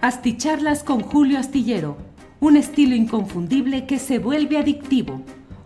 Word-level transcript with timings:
Asticharlas 0.00 0.84
con 0.84 1.00
Julio 1.00 1.40
Astillero, 1.40 1.96
un 2.38 2.56
estilo 2.56 2.94
inconfundible 2.94 3.84
que 3.84 3.98
se 3.98 4.20
vuelve 4.20 4.56
adictivo. 4.56 5.22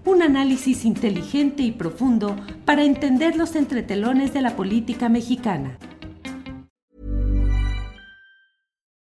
Un 0.07 0.23
análisis 0.23 0.87
inteligente 0.87 1.63
y 1.63 1.71
profundo 1.71 2.35
para 2.65 2.83
entender 2.83 3.37
los 3.37 3.55
entretelones 3.57 4.33
de 4.33 4.41
la 4.41 4.57
política 4.57 5.11
mexicana. 5.11 5.77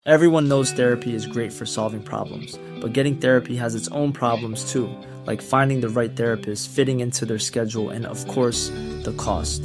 Everyone 0.04 0.46
knows 0.46 0.70
therapy 0.70 1.12
is 1.12 1.26
great 1.26 1.52
for 1.52 1.66
solving 1.66 2.02
problems, 2.04 2.56
but 2.80 2.92
getting 2.92 3.18
therapy 3.18 3.56
has 3.56 3.74
its 3.74 3.88
own 3.90 4.12
problems 4.12 4.72
too, 4.72 4.88
like 5.26 5.42
finding 5.42 5.80
the 5.80 5.88
right 5.88 6.14
therapist, 6.14 6.70
fitting 6.70 7.00
into 7.00 7.26
their 7.26 7.40
schedule, 7.40 7.90
and 7.90 8.06
of 8.06 8.24
course, 8.28 8.70
the 9.02 9.12
cost. 9.16 9.64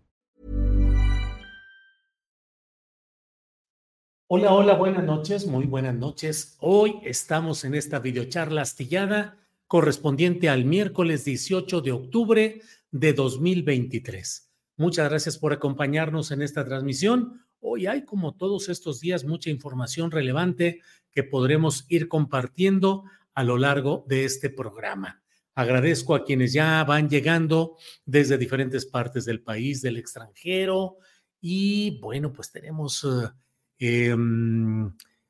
Hola, 4.33 4.53
hola, 4.53 4.75
buenas 4.75 5.03
noches, 5.03 5.45
muy 5.45 5.65
buenas 5.65 5.93
noches. 5.93 6.55
Hoy 6.61 7.01
estamos 7.03 7.65
en 7.65 7.75
esta 7.75 7.99
videocharla 7.99 8.61
astillada 8.61 9.37
correspondiente 9.67 10.47
al 10.47 10.63
miércoles 10.63 11.25
18 11.25 11.81
de 11.81 11.91
octubre 11.91 12.61
de 12.91 13.11
2023. 13.11 14.49
Muchas 14.77 15.09
gracias 15.09 15.37
por 15.37 15.51
acompañarnos 15.51 16.31
en 16.31 16.43
esta 16.43 16.63
transmisión. 16.63 17.45
Hoy 17.59 17.87
hay, 17.87 18.05
como 18.05 18.33
todos 18.33 18.69
estos 18.69 19.01
días, 19.01 19.25
mucha 19.25 19.49
información 19.49 20.11
relevante 20.11 20.79
que 21.11 21.23
podremos 21.23 21.83
ir 21.89 22.07
compartiendo 22.07 23.03
a 23.33 23.43
lo 23.43 23.57
largo 23.57 24.05
de 24.07 24.23
este 24.23 24.49
programa. 24.49 25.21
Agradezco 25.55 26.15
a 26.15 26.23
quienes 26.23 26.53
ya 26.53 26.81
van 26.85 27.09
llegando 27.09 27.75
desde 28.05 28.37
diferentes 28.37 28.85
partes 28.85 29.25
del 29.25 29.41
país, 29.43 29.81
del 29.81 29.97
extranjero. 29.97 30.99
Y 31.41 31.99
bueno, 31.99 32.31
pues 32.31 32.49
tenemos 32.49 33.03
eh, 33.81 34.15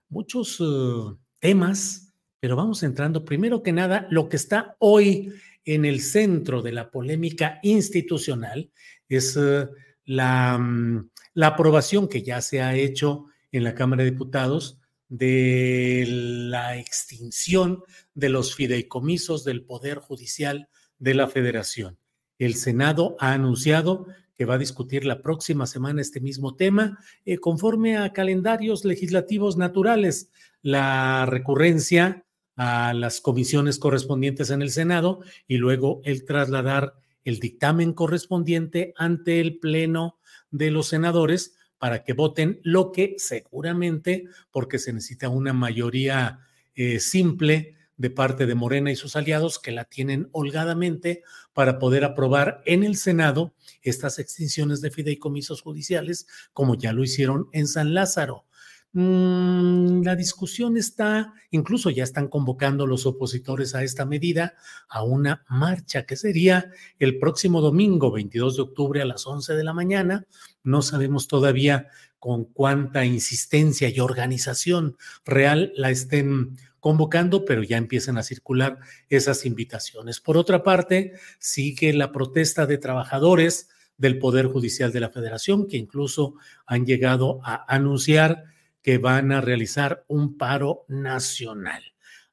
muchos 0.09 0.59
uh, 0.59 1.17
temas, 1.39 2.13
pero 2.39 2.57
vamos 2.57 2.83
entrando. 2.83 3.23
Primero 3.23 3.63
que 3.63 3.71
nada, 3.71 4.07
lo 4.11 4.27
que 4.27 4.35
está 4.35 4.75
hoy 4.80 5.31
en 5.63 5.85
el 5.85 6.02
centro 6.02 6.61
de 6.61 6.73
la 6.73 6.91
polémica 6.91 7.59
institucional 7.63 8.69
es 9.07 9.38
uh, 9.38 9.69
la, 10.03 10.57
um, 10.59 11.09
la 11.33 11.47
aprobación 11.47 12.09
que 12.09 12.23
ya 12.23 12.41
se 12.41 12.61
ha 12.61 12.75
hecho 12.75 13.27
en 13.53 13.63
la 13.63 13.73
Cámara 13.73 14.03
de 14.03 14.11
Diputados 14.11 14.79
de 15.07 16.05
la 16.07 16.77
extinción 16.77 17.83
de 18.16 18.29
los 18.29 18.53
fideicomisos 18.53 19.45
del 19.45 19.63
Poder 19.63 20.00
Judicial 20.00 20.68
de 21.00 21.13
la 21.13 21.28
Federación. 21.28 21.97
El 22.38 22.56
Senado 22.56 23.16
ha 23.19 23.31
anunciado 23.31 24.07
que 24.41 24.46
va 24.46 24.56
a 24.56 24.57
discutir 24.57 25.06
la 25.06 25.22
próxima 25.22 25.68
semana 25.68 26.02
este 26.02 26.19
mismo 26.19 26.56
tema, 26.56 26.97
eh, 27.25 27.38
conforme 27.38 27.97
a 27.97 28.12
calendarios 28.12 28.84
legislativos 28.85 29.56
naturales, 29.56 30.31
la 30.63 31.28
recurrencia 31.28 32.25
a 32.56 32.96
las 32.96 33.22
comisiones 33.22 33.78
correspondientes 33.78 34.50
en 34.50 34.63
el 34.63 34.72
Senado 34.72 35.19
y 35.47 35.57
luego 35.57 36.01
el 36.06 36.25
trasladar 36.25 36.96
el 37.24 37.40
dictamen 37.40 37.94
correspondiente 37.94 38.96
ante 38.97 39.41
el 39.41 39.59
Pleno 39.59 40.18
de 40.50 40.72
los 40.72 40.88
senadores 40.88 41.56
para 41.78 42.03
que 42.03 42.13
voten 42.13 42.62
lo 42.63 42.91
que 42.91 43.13
seguramente, 43.19 44.25
porque 44.50 44.80
se 44.80 44.91
necesita 44.91 45.30
una 45.30 45.53
mayoría 45.53 46.40
eh, 46.74 47.00
simple, 47.00 47.75
de 48.01 48.09
parte 48.09 48.47
de 48.47 48.56
Morena 48.56 48.91
y 48.91 48.95
sus 48.95 49.16
aliados 49.16 49.59
que 49.59 49.72
la 49.72 49.85
tienen 49.85 50.28
holgadamente 50.31 51.22
para 51.53 51.78
poder 51.78 52.03
aprobar 52.03 52.63
en 52.66 52.84
el 52.84 52.97
Senado 52.97 53.53
estas 53.84 54.17
extinciones 54.17 54.81
de 54.81 54.89
fideicomisos 54.89 55.62
judiciales, 55.62 56.25
como 56.51 56.75
ya 56.75 56.94
lo 56.94 57.03
hicieron 57.03 57.47
en 57.53 57.67
San 57.67 57.94
Lázaro. 57.94 58.45
Mm, 58.94 60.01
la 60.01 60.16
discusión 60.16 60.75
está, 60.78 61.34
incluso 61.51 61.91
ya 61.91 62.03
están 62.03 62.28
convocando 62.28 62.88
los 62.88 63.06
opositores 63.06 63.75
a 63.75 63.84
esta 63.84 64.03
medida 64.03 64.56
a 64.89 65.03
una 65.03 65.45
marcha 65.47 66.06
que 66.06 66.18
sería 66.18 66.72
el 66.97 67.19
próximo 67.19 67.62
domingo, 67.62 68.12
22 68.12 68.57
de 68.57 68.62
octubre 68.63 69.01
a 69.01 69.06
las 69.06 69.28
11 69.28 69.53
de 69.53 69.63
la 69.63 69.73
mañana. 69.73 70.25
No 70.63 70.81
sabemos 70.81 71.28
todavía 71.28 71.88
con 72.19 72.45
cuánta 72.45 73.06
insistencia 73.06 73.89
y 73.89 74.00
organización 74.00 74.97
real 75.23 75.72
la 75.75 75.89
estén 75.89 76.57
convocando, 76.81 77.46
pero 77.46 77.64
ya 77.64 77.78
empiezan 77.78 78.18
a 78.18 78.24
circular 78.24 78.80
esas 79.08 79.46
invitaciones. 79.46 80.19
Por 80.19 80.36
otra 80.36 80.64
parte, 80.64 81.14
sigue 81.40 81.94
la 81.94 82.12
protesta 82.12 82.66
de 82.66 82.78
trabajadores 82.78 83.69
del 83.97 84.18
Poder 84.18 84.47
Judicial 84.47 84.92
de 84.92 85.00
la 85.00 85.09
Federación, 85.09 85.68
que 85.68 85.78
incluso 85.78 86.34
han 86.66 86.86
llegado 86.86 87.40
a 87.44 87.74
anunciar 87.74 88.46
que 88.81 88.97
van 88.97 89.31
a 89.31 89.42
realizar 89.42 90.03
un 90.08 90.38
paro 90.38 90.86
nacional. 90.90 91.84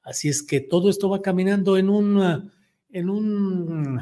Así 0.02 0.30
es 0.30 0.42
que 0.42 0.60
todo 0.60 0.88
esto 0.88 1.10
va 1.10 1.20
caminando 1.20 1.76
en 1.76 1.90
un, 1.90 2.50
en 2.90 3.10
un 3.10 4.00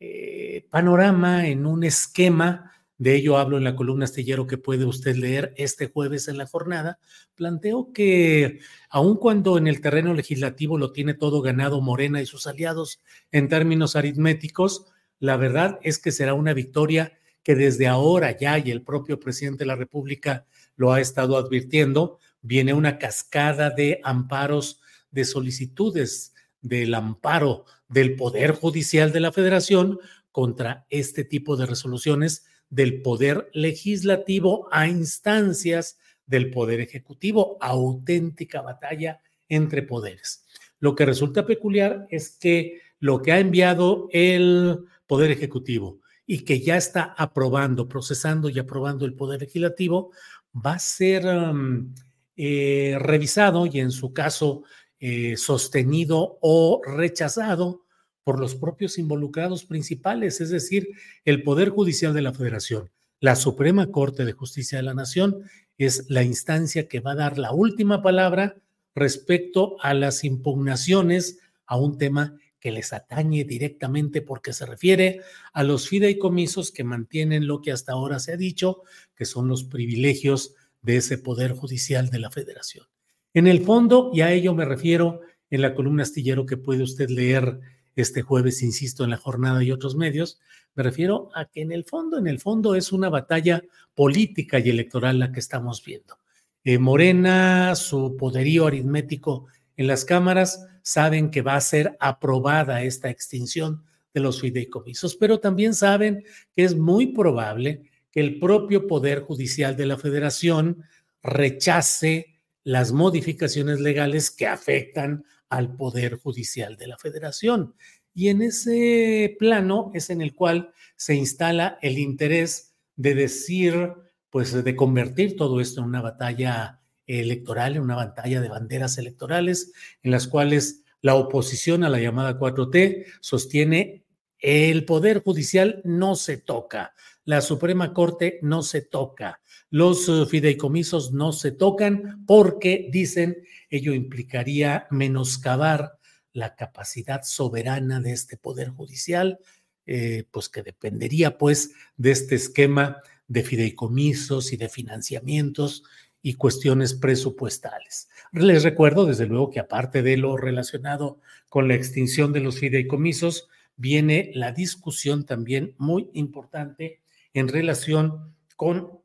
eh, 0.00 0.66
panorama, 0.70 1.46
en 1.46 1.66
un 1.66 1.84
esquema 1.84 2.72
de 2.98 3.14
ello 3.14 3.36
hablo 3.36 3.58
en 3.58 3.64
la 3.64 3.76
columna 3.76 4.04
astillero 4.04 4.46
que 4.46 4.58
puede 4.58 4.84
usted 4.84 5.16
leer 5.16 5.52
este 5.56 5.88
jueves 5.88 6.28
en 6.28 6.38
la 6.38 6.46
jornada. 6.46 6.98
Planteo 7.34 7.92
que 7.92 8.60
aun 8.88 9.16
cuando 9.16 9.58
en 9.58 9.66
el 9.66 9.80
terreno 9.80 10.14
legislativo 10.14 10.78
lo 10.78 10.92
tiene 10.92 11.14
todo 11.14 11.42
ganado 11.42 11.80
Morena 11.80 12.22
y 12.22 12.26
sus 12.26 12.46
aliados 12.46 13.00
en 13.32 13.48
términos 13.48 13.96
aritméticos, 13.96 14.86
la 15.18 15.36
verdad 15.36 15.78
es 15.82 15.98
que 15.98 16.12
será 16.12 16.34
una 16.34 16.54
victoria 16.54 17.18
que 17.42 17.54
desde 17.54 17.86
ahora 17.86 18.36
ya, 18.36 18.58
y 18.58 18.70
el 18.70 18.82
propio 18.82 19.20
presidente 19.20 19.60
de 19.60 19.66
la 19.66 19.76
República 19.76 20.46
lo 20.74 20.92
ha 20.92 21.00
estado 21.00 21.36
advirtiendo, 21.36 22.18
viene 22.42 22.72
una 22.74 22.98
cascada 22.98 23.70
de 23.70 24.00
amparos, 24.02 24.80
de 25.10 25.24
solicitudes 25.24 26.34
del 26.60 26.94
amparo 26.94 27.64
del 27.88 28.16
Poder 28.16 28.52
Judicial 28.52 29.12
de 29.12 29.20
la 29.20 29.32
Federación 29.32 29.98
contra 30.32 30.86
este 30.90 31.24
tipo 31.24 31.56
de 31.56 31.66
resoluciones 31.66 32.44
del 32.70 33.02
poder 33.02 33.48
legislativo 33.52 34.68
a 34.72 34.88
instancias 34.88 35.98
del 36.26 36.50
poder 36.50 36.80
ejecutivo, 36.80 37.56
auténtica 37.60 38.60
batalla 38.60 39.20
entre 39.48 39.82
poderes. 39.82 40.44
Lo 40.80 40.94
que 40.94 41.06
resulta 41.06 41.46
peculiar 41.46 42.06
es 42.10 42.30
que 42.30 42.80
lo 42.98 43.22
que 43.22 43.32
ha 43.32 43.38
enviado 43.38 44.08
el 44.10 44.80
poder 45.06 45.30
ejecutivo 45.30 46.00
y 46.26 46.40
que 46.40 46.60
ya 46.60 46.76
está 46.76 47.14
aprobando, 47.16 47.88
procesando 47.88 48.48
y 48.48 48.58
aprobando 48.58 49.04
el 49.04 49.14
poder 49.14 49.40
legislativo, 49.40 50.10
va 50.54 50.74
a 50.74 50.78
ser 50.78 51.24
um, 51.26 51.94
eh, 52.36 52.96
revisado 52.98 53.66
y 53.66 53.78
en 53.78 53.92
su 53.92 54.12
caso 54.12 54.64
eh, 54.98 55.36
sostenido 55.36 56.38
o 56.40 56.80
rechazado 56.84 57.85
por 58.26 58.40
los 58.40 58.56
propios 58.56 58.98
involucrados 58.98 59.64
principales, 59.64 60.40
es 60.40 60.50
decir, 60.50 60.88
el 61.24 61.44
Poder 61.44 61.68
Judicial 61.68 62.12
de 62.12 62.22
la 62.22 62.32
Federación. 62.32 62.90
La 63.20 63.36
Suprema 63.36 63.92
Corte 63.92 64.24
de 64.24 64.32
Justicia 64.32 64.78
de 64.78 64.82
la 64.82 64.94
Nación 64.94 65.44
es 65.78 66.06
la 66.08 66.24
instancia 66.24 66.88
que 66.88 66.98
va 66.98 67.12
a 67.12 67.14
dar 67.14 67.38
la 67.38 67.52
última 67.52 68.02
palabra 68.02 68.56
respecto 68.96 69.76
a 69.80 69.94
las 69.94 70.24
impugnaciones 70.24 71.38
a 71.66 71.78
un 71.78 71.98
tema 71.98 72.34
que 72.58 72.72
les 72.72 72.92
atañe 72.92 73.44
directamente 73.44 74.22
porque 74.22 74.52
se 74.52 74.66
refiere 74.66 75.20
a 75.52 75.62
los 75.62 75.88
fideicomisos 75.88 76.72
que 76.72 76.82
mantienen 76.82 77.46
lo 77.46 77.60
que 77.60 77.70
hasta 77.70 77.92
ahora 77.92 78.18
se 78.18 78.32
ha 78.32 78.36
dicho, 78.36 78.82
que 79.14 79.24
son 79.24 79.46
los 79.46 79.62
privilegios 79.62 80.56
de 80.82 80.96
ese 80.96 81.16
Poder 81.16 81.52
Judicial 81.52 82.10
de 82.10 82.18
la 82.18 82.32
Federación. 82.32 82.86
En 83.34 83.46
el 83.46 83.62
fondo, 83.62 84.10
y 84.12 84.22
a 84.22 84.32
ello 84.32 84.52
me 84.52 84.64
refiero 84.64 85.20
en 85.48 85.62
la 85.62 85.76
columna 85.76 86.02
astillero 86.02 86.44
que 86.44 86.56
puede 86.56 86.82
usted 86.82 87.08
leer 87.08 87.60
este 87.96 88.22
jueves, 88.22 88.62
insisto, 88.62 89.04
en 89.04 89.10
la 89.10 89.16
jornada 89.16 89.62
y 89.64 89.72
otros 89.72 89.96
medios, 89.96 90.38
me 90.74 90.82
refiero 90.82 91.30
a 91.34 91.46
que 91.46 91.62
en 91.62 91.72
el 91.72 91.84
fondo, 91.84 92.18
en 92.18 92.26
el 92.26 92.38
fondo 92.38 92.74
es 92.74 92.92
una 92.92 93.08
batalla 93.08 93.62
política 93.94 94.58
y 94.58 94.68
electoral 94.68 95.18
la 95.18 95.32
que 95.32 95.40
estamos 95.40 95.82
viendo. 95.84 96.18
Eh, 96.62 96.78
Morena, 96.78 97.74
su 97.74 98.16
poderío 98.16 98.66
aritmético 98.66 99.46
en 99.76 99.86
las 99.86 100.04
cámaras, 100.04 100.66
saben 100.82 101.30
que 101.30 101.42
va 101.42 101.56
a 101.56 101.60
ser 101.60 101.96
aprobada 101.98 102.82
esta 102.82 103.08
extinción 103.08 103.84
de 104.12 104.20
los 104.20 104.40
fideicomisos, 104.40 105.16
pero 105.16 105.40
también 105.40 105.74
saben 105.74 106.24
que 106.54 106.64
es 106.64 106.76
muy 106.76 107.08
probable 107.08 107.82
que 108.10 108.20
el 108.20 108.38
propio 108.38 108.86
Poder 108.86 109.20
Judicial 109.20 109.76
de 109.76 109.86
la 109.86 109.98
Federación 109.98 110.82
rechace 111.22 112.35
las 112.66 112.90
modificaciones 112.90 113.78
legales 113.78 114.32
que 114.32 114.48
afectan 114.48 115.24
al 115.48 115.76
Poder 115.76 116.16
Judicial 116.16 116.76
de 116.76 116.88
la 116.88 116.98
Federación. 116.98 117.76
Y 118.12 118.26
en 118.28 118.42
ese 118.42 119.36
plano 119.38 119.92
es 119.94 120.10
en 120.10 120.20
el 120.20 120.34
cual 120.34 120.72
se 120.96 121.14
instala 121.14 121.78
el 121.80 121.96
interés 121.96 122.74
de 122.96 123.14
decir, 123.14 123.92
pues 124.30 124.64
de 124.64 124.74
convertir 124.74 125.36
todo 125.36 125.60
esto 125.60 125.80
en 125.80 125.86
una 125.86 126.02
batalla 126.02 126.80
electoral, 127.06 127.76
en 127.76 127.82
una 127.82 127.94
batalla 127.94 128.40
de 128.40 128.48
banderas 128.48 128.98
electorales, 128.98 129.72
en 130.02 130.10
las 130.10 130.26
cuales 130.26 130.82
la 131.02 131.14
oposición 131.14 131.84
a 131.84 131.88
la 131.88 132.00
llamada 132.00 132.36
4T 132.36 133.06
sostiene 133.20 134.04
el 134.40 134.84
Poder 134.84 135.22
Judicial 135.22 135.82
no 135.84 136.16
se 136.16 136.36
toca, 136.36 136.94
la 137.26 137.40
Suprema 137.40 137.92
Corte 137.92 138.38
no 138.40 138.62
se 138.62 138.80
toca, 138.80 139.40
los 139.68 140.08
eh, 140.08 140.24
fideicomisos 140.26 141.12
no 141.12 141.32
se 141.32 141.50
tocan 141.50 142.24
porque, 142.24 142.88
dicen, 142.90 143.36
ello 143.68 143.92
implicaría 143.92 144.86
menoscabar 144.90 145.98
la 146.32 146.54
capacidad 146.54 147.22
soberana 147.24 148.00
de 148.00 148.12
este 148.12 148.36
Poder 148.36 148.68
Judicial, 148.68 149.40
eh, 149.86 150.24
pues 150.30 150.48
que 150.48 150.62
dependería 150.62 151.36
pues 151.36 151.72
de 151.96 152.12
este 152.12 152.36
esquema 152.36 153.02
de 153.26 153.42
fideicomisos 153.42 154.52
y 154.52 154.56
de 154.56 154.68
financiamientos 154.68 155.82
y 156.22 156.34
cuestiones 156.34 156.94
presupuestales. 156.94 158.08
Les 158.32 158.62
recuerdo, 158.62 159.04
desde 159.04 159.26
luego, 159.26 159.50
que 159.50 159.60
aparte 159.60 160.02
de 160.02 160.16
lo 160.16 160.36
relacionado 160.36 161.20
con 161.48 161.66
la 161.66 161.74
extinción 161.74 162.32
de 162.32 162.40
los 162.40 162.60
fideicomisos, 162.60 163.48
viene 163.76 164.30
la 164.34 164.52
discusión 164.52 165.24
también 165.24 165.74
muy 165.76 166.08
importante 166.12 167.00
en 167.36 167.48
relación 167.48 168.34
con 168.56 168.96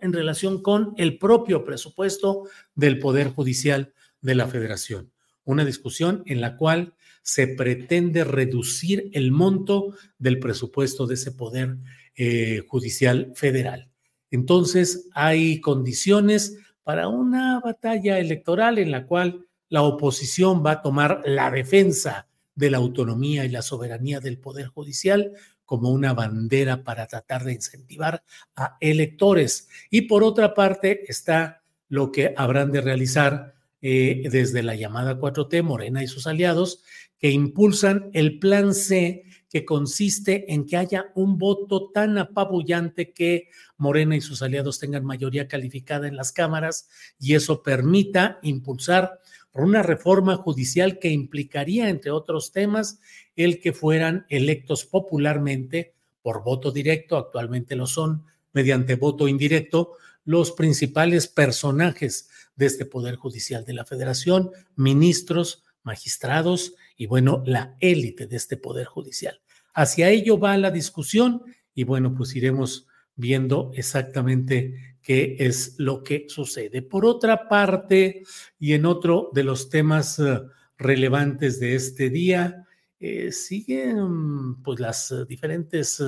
en 0.00 0.12
relación 0.12 0.62
con 0.62 0.94
el 0.96 1.18
propio 1.18 1.64
presupuesto 1.64 2.44
del 2.74 2.98
Poder 3.00 3.28
Judicial 3.28 3.92
de 4.20 4.34
la 4.36 4.46
Federación. 4.46 5.12
Una 5.44 5.64
discusión 5.64 6.22
en 6.26 6.40
la 6.40 6.56
cual 6.56 6.94
se 7.22 7.48
pretende 7.48 8.22
reducir 8.22 9.10
el 9.12 9.32
monto 9.32 9.94
del 10.18 10.38
presupuesto 10.38 11.06
de 11.06 11.14
ese 11.14 11.32
Poder 11.32 11.78
eh, 12.14 12.62
Judicial 12.68 13.32
Federal. 13.34 13.90
Entonces, 14.30 15.08
hay 15.14 15.60
condiciones 15.60 16.58
para 16.84 17.08
una 17.08 17.60
batalla 17.60 18.20
electoral 18.20 18.78
en 18.78 18.92
la 18.92 19.06
cual 19.06 19.46
la 19.68 19.82
oposición 19.82 20.64
va 20.64 20.72
a 20.72 20.82
tomar 20.82 21.22
la 21.24 21.50
defensa 21.50 22.28
de 22.54 22.70
la 22.70 22.78
autonomía 22.78 23.44
y 23.44 23.48
la 23.48 23.62
soberanía 23.62 24.20
del 24.20 24.38
Poder 24.38 24.66
Judicial 24.66 25.32
como 25.70 25.90
una 25.90 26.14
bandera 26.14 26.82
para 26.82 27.06
tratar 27.06 27.44
de 27.44 27.52
incentivar 27.52 28.24
a 28.56 28.76
electores. 28.80 29.68
Y 29.88 30.00
por 30.02 30.24
otra 30.24 30.52
parte 30.52 31.04
está 31.06 31.62
lo 31.88 32.10
que 32.10 32.34
habrán 32.36 32.72
de 32.72 32.80
realizar 32.80 33.54
eh, 33.80 34.24
desde 34.32 34.64
la 34.64 34.74
llamada 34.74 35.20
4T, 35.20 35.62
Morena 35.62 36.02
y 36.02 36.08
sus 36.08 36.26
aliados, 36.26 36.82
que 37.20 37.30
impulsan 37.30 38.10
el 38.14 38.40
plan 38.40 38.74
C, 38.74 39.22
que 39.48 39.64
consiste 39.64 40.52
en 40.52 40.66
que 40.66 40.76
haya 40.76 41.12
un 41.14 41.38
voto 41.38 41.92
tan 41.92 42.18
apabullante 42.18 43.12
que 43.12 43.50
Morena 43.76 44.16
y 44.16 44.20
sus 44.20 44.42
aliados 44.42 44.80
tengan 44.80 45.04
mayoría 45.04 45.46
calificada 45.46 46.08
en 46.08 46.16
las 46.16 46.32
cámaras 46.32 46.88
y 47.20 47.36
eso 47.36 47.62
permita 47.62 48.40
impulsar 48.42 49.20
por 49.52 49.64
una 49.64 49.82
reforma 49.82 50.36
judicial 50.36 50.98
que 50.98 51.10
implicaría, 51.10 51.88
entre 51.88 52.10
otros 52.10 52.52
temas, 52.52 53.00
el 53.36 53.60
que 53.60 53.72
fueran 53.72 54.26
electos 54.28 54.84
popularmente 54.84 55.94
por 56.22 56.44
voto 56.44 56.70
directo, 56.70 57.16
actualmente 57.16 57.76
lo 57.76 57.86
son, 57.86 58.24
mediante 58.52 58.96
voto 58.96 59.28
indirecto, 59.28 59.92
los 60.24 60.52
principales 60.52 61.26
personajes 61.26 62.28
de 62.56 62.66
este 62.66 62.84
Poder 62.84 63.16
Judicial 63.16 63.64
de 63.64 63.72
la 63.72 63.84
Federación, 63.84 64.50
ministros, 64.76 65.64
magistrados 65.82 66.74
y 66.96 67.06
bueno, 67.06 67.42
la 67.46 67.74
élite 67.80 68.26
de 68.26 68.36
este 68.36 68.56
Poder 68.56 68.86
Judicial. 68.86 69.40
Hacia 69.72 70.10
ello 70.10 70.38
va 70.38 70.56
la 70.58 70.70
discusión 70.70 71.42
y 71.74 71.84
bueno, 71.84 72.14
pues 72.14 72.36
iremos 72.36 72.86
viendo 73.16 73.72
exactamente 73.74 74.89
qué 75.02 75.36
es 75.38 75.74
lo 75.78 76.02
que 76.02 76.26
sucede. 76.28 76.82
Por 76.82 77.04
otra 77.04 77.48
parte, 77.48 78.22
y 78.58 78.74
en 78.74 78.86
otro 78.86 79.30
de 79.32 79.44
los 79.44 79.70
temas 79.70 80.18
eh, 80.18 80.40
relevantes 80.78 81.60
de 81.60 81.74
este 81.74 82.10
día, 82.10 82.66
eh, 82.98 83.32
siguen 83.32 84.62
pues 84.62 84.80
las 84.80 85.10
eh, 85.10 85.24
diferentes 85.28 86.02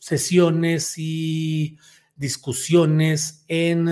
sesiones 0.00 0.98
y 0.98 1.78
discusiones 2.14 3.44
en 3.48 3.88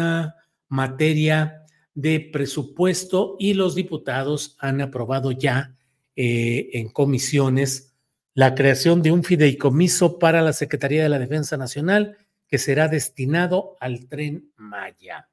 materia 0.68 1.62
de 1.94 2.20
presupuesto 2.20 3.36
y 3.38 3.54
los 3.54 3.74
diputados 3.74 4.56
han 4.58 4.82
aprobado 4.82 5.30
ya 5.32 5.74
en 6.14 6.88
comisiones 6.90 7.94
la 8.34 8.54
creación 8.54 9.00
de 9.00 9.12
un 9.12 9.24
fideicomiso 9.24 10.18
para 10.18 10.42
la 10.42 10.52
Secretaría 10.52 11.02
de 11.02 11.08
la 11.08 11.18
Defensa 11.18 11.56
Nacional 11.56 12.18
que 12.48 12.58
será 12.58 12.88
destinado 12.88 13.76
al 13.78 14.08
tren 14.08 14.52
Maya. 14.56 15.28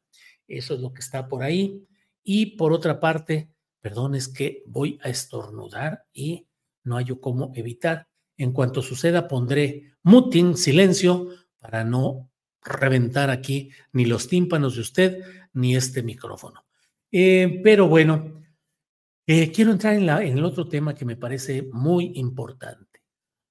Eso 0.48 0.76
es 0.76 0.82
lo 0.82 0.94
que 0.94 1.00
está 1.00 1.28
por 1.28 1.42
ahí. 1.44 1.88
Y 2.24 2.58
por 2.58 2.74
otra 2.74 3.00
parte, 3.00 3.50
perdón, 3.82 4.16
es 4.16 4.28
que 4.28 4.64
voy 4.68 5.00
a 5.02 5.10
estornudar 5.10 6.06
y 6.14 6.48
no 6.84 6.98
hay 6.98 7.06
cómo 7.20 7.52
evitar. 7.56 8.08
En 8.38 8.52
cuanto 8.52 8.82
suceda, 8.82 9.28
pondré 9.28 9.96
muting, 10.04 10.58
silencio, 10.58 11.30
para 11.58 11.84
no 11.84 12.30
reventar 12.62 13.30
aquí 13.30 13.72
ni 13.94 14.06
los 14.06 14.28
tímpanos 14.28 14.76
de 14.76 14.82
usted 14.82 15.24
ni 15.54 15.76
este 15.76 16.04
micrófono. 16.04 16.66
Eh, 17.12 17.62
pero 17.64 17.88
bueno, 17.88 18.44
eh, 19.26 19.52
quiero 19.52 19.72
entrar 19.72 19.96
en, 19.96 20.10
en 20.10 20.38
el 20.38 20.46
otro 20.46 20.68
tema 20.68 20.94
que 20.94 21.06
me 21.06 21.16
parece 21.16 21.64
muy 21.72 22.12
importante. 22.16 22.95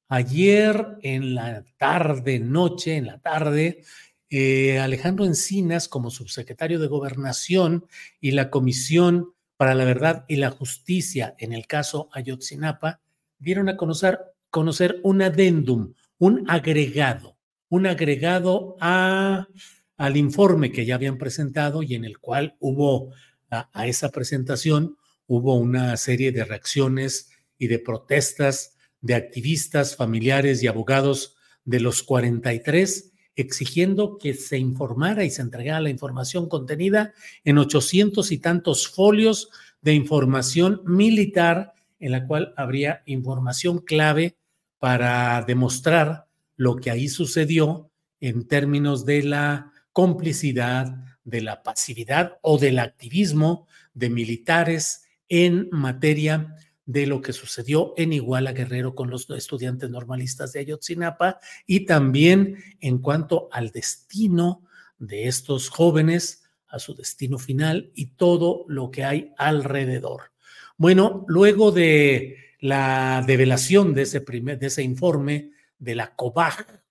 Ayer 0.08 0.98
en 1.02 1.34
la 1.34 1.64
tarde, 1.78 2.38
noche, 2.38 2.96
en 2.96 3.06
la 3.06 3.18
tarde, 3.18 3.82
eh, 4.28 4.78
Alejandro 4.78 5.24
Encinas, 5.24 5.88
como 5.88 6.10
subsecretario 6.10 6.78
de 6.78 6.88
Gobernación 6.88 7.86
y 8.20 8.32
la 8.32 8.50
Comisión 8.50 9.32
para 9.56 9.74
la 9.74 9.84
Verdad 9.84 10.24
y 10.28 10.36
la 10.36 10.50
Justicia 10.50 11.34
en 11.38 11.52
el 11.52 11.66
caso 11.66 12.10
Ayotzinapa, 12.12 13.00
dieron 13.38 13.68
a 13.68 13.76
conocer, 13.76 15.00
un 15.02 15.22
adendum, 15.22 15.94
un 16.18 16.48
agregado, 16.50 17.36
un 17.68 17.86
agregado 17.86 18.76
a, 18.80 19.48
al 19.96 20.16
informe 20.16 20.70
que 20.70 20.84
ya 20.84 20.96
habían 20.96 21.18
presentado 21.18 21.82
y 21.82 21.94
en 21.94 22.04
el 22.04 22.18
cual 22.18 22.56
hubo, 22.60 23.12
a 23.50 23.86
esa 23.86 24.10
presentación, 24.10 24.96
hubo 25.26 25.56
una 25.56 25.96
serie 25.96 26.30
de 26.30 26.44
reacciones 26.44 27.30
y 27.56 27.68
de 27.68 27.78
protestas 27.78 28.73
de 29.04 29.14
activistas, 29.14 29.96
familiares 29.96 30.62
y 30.62 30.66
abogados 30.66 31.36
de 31.66 31.78
los 31.78 32.02
43 32.02 33.12
exigiendo 33.36 34.16
que 34.16 34.32
se 34.32 34.56
informara 34.56 35.24
y 35.24 35.30
se 35.30 35.42
entregara 35.42 35.80
la 35.80 35.90
información 35.90 36.48
contenida 36.48 37.12
en 37.44 37.58
800 37.58 38.32
y 38.32 38.38
tantos 38.38 38.88
folios 38.88 39.50
de 39.82 39.92
información 39.92 40.80
militar 40.86 41.74
en 42.00 42.12
la 42.12 42.26
cual 42.26 42.54
habría 42.56 43.02
información 43.04 43.78
clave 43.78 44.38
para 44.78 45.44
demostrar 45.46 46.26
lo 46.56 46.76
que 46.76 46.90
ahí 46.90 47.08
sucedió 47.08 47.90
en 48.20 48.48
términos 48.48 49.04
de 49.04 49.22
la 49.22 49.72
complicidad, 49.92 50.94
de 51.24 51.42
la 51.42 51.62
pasividad 51.62 52.38
o 52.40 52.56
del 52.56 52.78
activismo 52.78 53.66
de 53.92 54.08
militares 54.08 55.02
en 55.28 55.68
materia 55.72 56.56
de 56.86 57.06
lo 57.06 57.22
que 57.22 57.32
sucedió 57.32 57.94
en 57.96 58.12
Iguala 58.12 58.52
Guerrero 58.52 58.94
con 58.94 59.10
los 59.10 59.28
estudiantes 59.30 59.90
normalistas 59.90 60.52
de 60.52 60.60
Ayotzinapa 60.60 61.38
y 61.66 61.86
también 61.86 62.58
en 62.80 62.98
cuanto 62.98 63.48
al 63.52 63.70
destino 63.70 64.62
de 64.98 65.28
estos 65.28 65.68
jóvenes, 65.68 66.42
a 66.68 66.78
su 66.78 66.94
destino 66.94 67.38
final 67.38 67.90
y 67.94 68.06
todo 68.16 68.64
lo 68.68 68.90
que 68.90 69.04
hay 69.04 69.32
alrededor. 69.38 70.32
Bueno, 70.76 71.24
luego 71.28 71.70
de 71.70 72.36
la 72.58 73.22
develación 73.26 73.94
de 73.94 74.02
ese, 74.02 74.20
primer, 74.20 74.58
de 74.58 74.66
ese 74.66 74.82
informe 74.82 75.52
de 75.78 75.94
la 75.94 76.14
COBAG, 76.16 76.82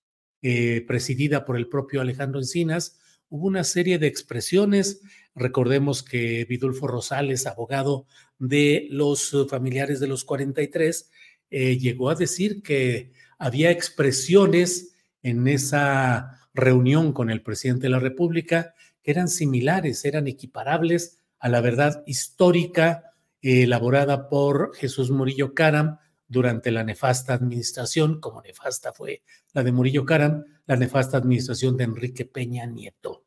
eh, 0.41 0.83
presidida 0.87 1.45
por 1.45 1.57
el 1.57 1.67
propio 1.67 2.01
Alejandro 2.01 2.39
Encinas, 2.39 2.99
hubo 3.33 3.47
una 3.47 3.63
serie 3.63 3.97
de 3.97 4.05
expresiones. 4.05 5.01
Recordemos 5.33 6.03
que 6.03 6.45
Vidulfo 6.45 6.85
Rosales, 6.85 7.47
abogado 7.47 8.05
de 8.37 8.85
los 8.91 9.35
familiares 9.49 9.99
de 9.99 10.05
los 10.05 10.23
43, 10.23 11.09
eh, 11.49 11.79
llegó 11.79 12.11
a 12.11 12.15
decir 12.15 12.61
que 12.61 13.11
había 13.39 13.71
expresiones 13.71 14.93
en 15.23 15.47
esa 15.47 16.47
reunión 16.53 17.11
con 17.11 17.31
el 17.31 17.41
presidente 17.41 17.87
de 17.87 17.89
la 17.89 17.99
República 17.99 18.75
que 19.01 19.09
eran 19.09 19.27
similares, 19.27 20.05
eran 20.05 20.27
equiparables 20.27 21.17
a 21.39 21.49
la 21.49 21.59
verdad 21.59 22.03
histórica 22.05 23.15
eh, 23.41 23.63
elaborada 23.63 24.29
por 24.29 24.75
Jesús 24.75 25.09
Murillo 25.09 25.55
Caram 25.55 25.97
durante 26.27 26.69
la 26.69 26.83
nefasta 26.83 27.33
administración, 27.33 28.19
como 28.19 28.43
nefasta 28.43 28.93
fue 28.93 29.23
la 29.53 29.63
de 29.63 29.71
Murillo 29.71 30.05
Caram, 30.05 30.45
la 30.65 30.75
nefasta 30.75 31.17
administración 31.17 31.77
de 31.77 31.83
Enrique 31.85 32.25
Peña 32.25 32.65
Nieto. 32.65 33.23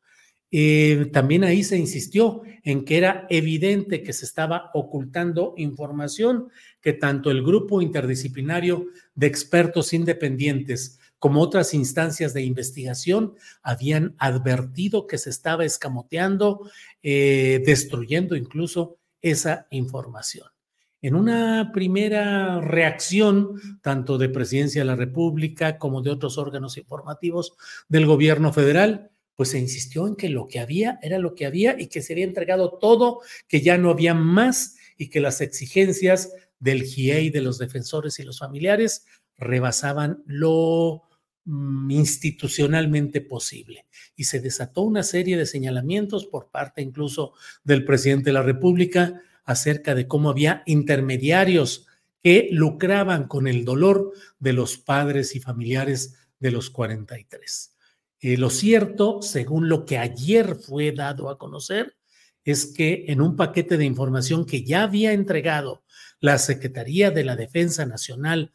Eh, 0.49 1.09
también 1.11 1.43
ahí 1.43 1.63
se 1.63 1.77
insistió 1.77 2.41
en 2.63 2.85
que 2.85 2.97
era 2.97 3.27
evidente 3.29 4.01
que 4.01 4.13
se 4.13 4.23
estaba 4.23 4.71
ocultando 4.73 5.53
información 5.57 6.47
que 6.79 6.93
tanto 6.93 7.31
el 7.31 7.43
grupo 7.43 7.81
interdisciplinario 7.81 8.87
de 9.13 9.27
expertos 9.27 9.91
independientes 9.91 10.99
como 11.19 11.41
otras 11.41 11.73
instancias 11.73 12.33
de 12.33 12.43
investigación 12.43 13.35
habían 13.61 14.15
advertido 14.19 15.07
que 15.07 15.17
se 15.17 15.31
estaba 15.31 15.65
escamoteando, 15.65 16.69
eh, 17.03 17.61
destruyendo 17.65 18.35
incluso 18.35 18.99
esa 19.21 19.67
información. 19.71 20.47
En 21.01 21.15
una 21.15 21.71
primera 21.73 22.59
reacción, 22.59 23.79
tanto 23.81 24.17
de 24.17 24.29
Presidencia 24.29 24.81
de 24.81 24.85
la 24.85 24.95
República 24.95 25.77
como 25.77 26.01
de 26.01 26.09
otros 26.09 26.37
órganos 26.37 26.77
informativos 26.77 27.53
del 27.87 28.07
gobierno 28.07 28.51
federal, 28.51 29.11
pues 29.35 29.51
se 29.51 29.59
insistió 29.59 30.07
en 30.07 30.15
que 30.15 30.29
lo 30.29 30.47
que 30.47 30.59
había 30.59 30.97
era 31.03 31.19
lo 31.19 31.35
que 31.35 31.45
había 31.45 31.79
y 31.79 31.87
que 31.87 32.01
se 32.01 32.13
había 32.13 32.25
entregado 32.25 32.79
todo, 32.79 33.21
que 33.47 33.61
ya 33.61 33.77
no 33.77 33.91
había 33.91 34.15
más 34.15 34.75
y 34.97 35.09
que 35.09 35.19
las 35.19 35.41
exigencias 35.41 36.33
del 36.59 36.81
GIEI, 36.81 37.29
de 37.29 37.41
los 37.41 37.59
defensores 37.59 38.17
y 38.17 38.23
los 38.23 38.39
familiares 38.39 39.05
rebasaban 39.37 40.23
lo 40.25 41.03
mm, 41.45 41.91
institucionalmente 41.91 43.21
posible. 43.21 43.85
Y 44.15 44.23
se 44.23 44.39
desató 44.39 44.81
una 44.81 45.03
serie 45.03 45.37
de 45.37 45.45
señalamientos 45.45 46.25
por 46.25 46.49
parte 46.49 46.81
incluso 46.81 47.33
del 47.63 47.85
presidente 47.85 48.31
de 48.31 48.33
la 48.33 48.41
República 48.41 49.21
acerca 49.47 49.95
de 49.95 50.07
cómo 50.07 50.29
había 50.29 50.61
intermediarios 50.67 51.87
que 52.21 52.49
lucraban 52.51 53.27
con 53.27 53.47
el 53.47 53.65
dolor 53.65 54.11
de 54.37 54.53
los 54.53 54.77
padres 54.77 55.35
y 55.35 55.39
familiares 55.39 56.15
de 56.39 56.51
los 56.51 56.69
43. 56.69 57.73
Eh, 58.19 58.37
lo 58.37 58.49
cierto, 58.49 59.21
según 59.21 59.69
lo 59.69 59.85
que 59.85 59.97
ayer 59.97 60.55
fue 60.55 60.91
dado 60.91 61.29
a 61.29 61.37
conocer, 61.37 61.95
es 62.43 62.65
que 62.65 63.05
en 63.07 63.21
un 63.21 63.35
paquete 63.37 63.77
de 63.77 63.85
información 63.85 64.45
que 64.45 64.63
ya 64.63 64.83
había 64.83 65.13
entregado 65.13 65.83
la 66.19 66.37
Secretaría 66.37 67.09
de 67.09 67.23
la 67.23 67.37
Defensa 67.37 67.85
Nacional 67.85 68.51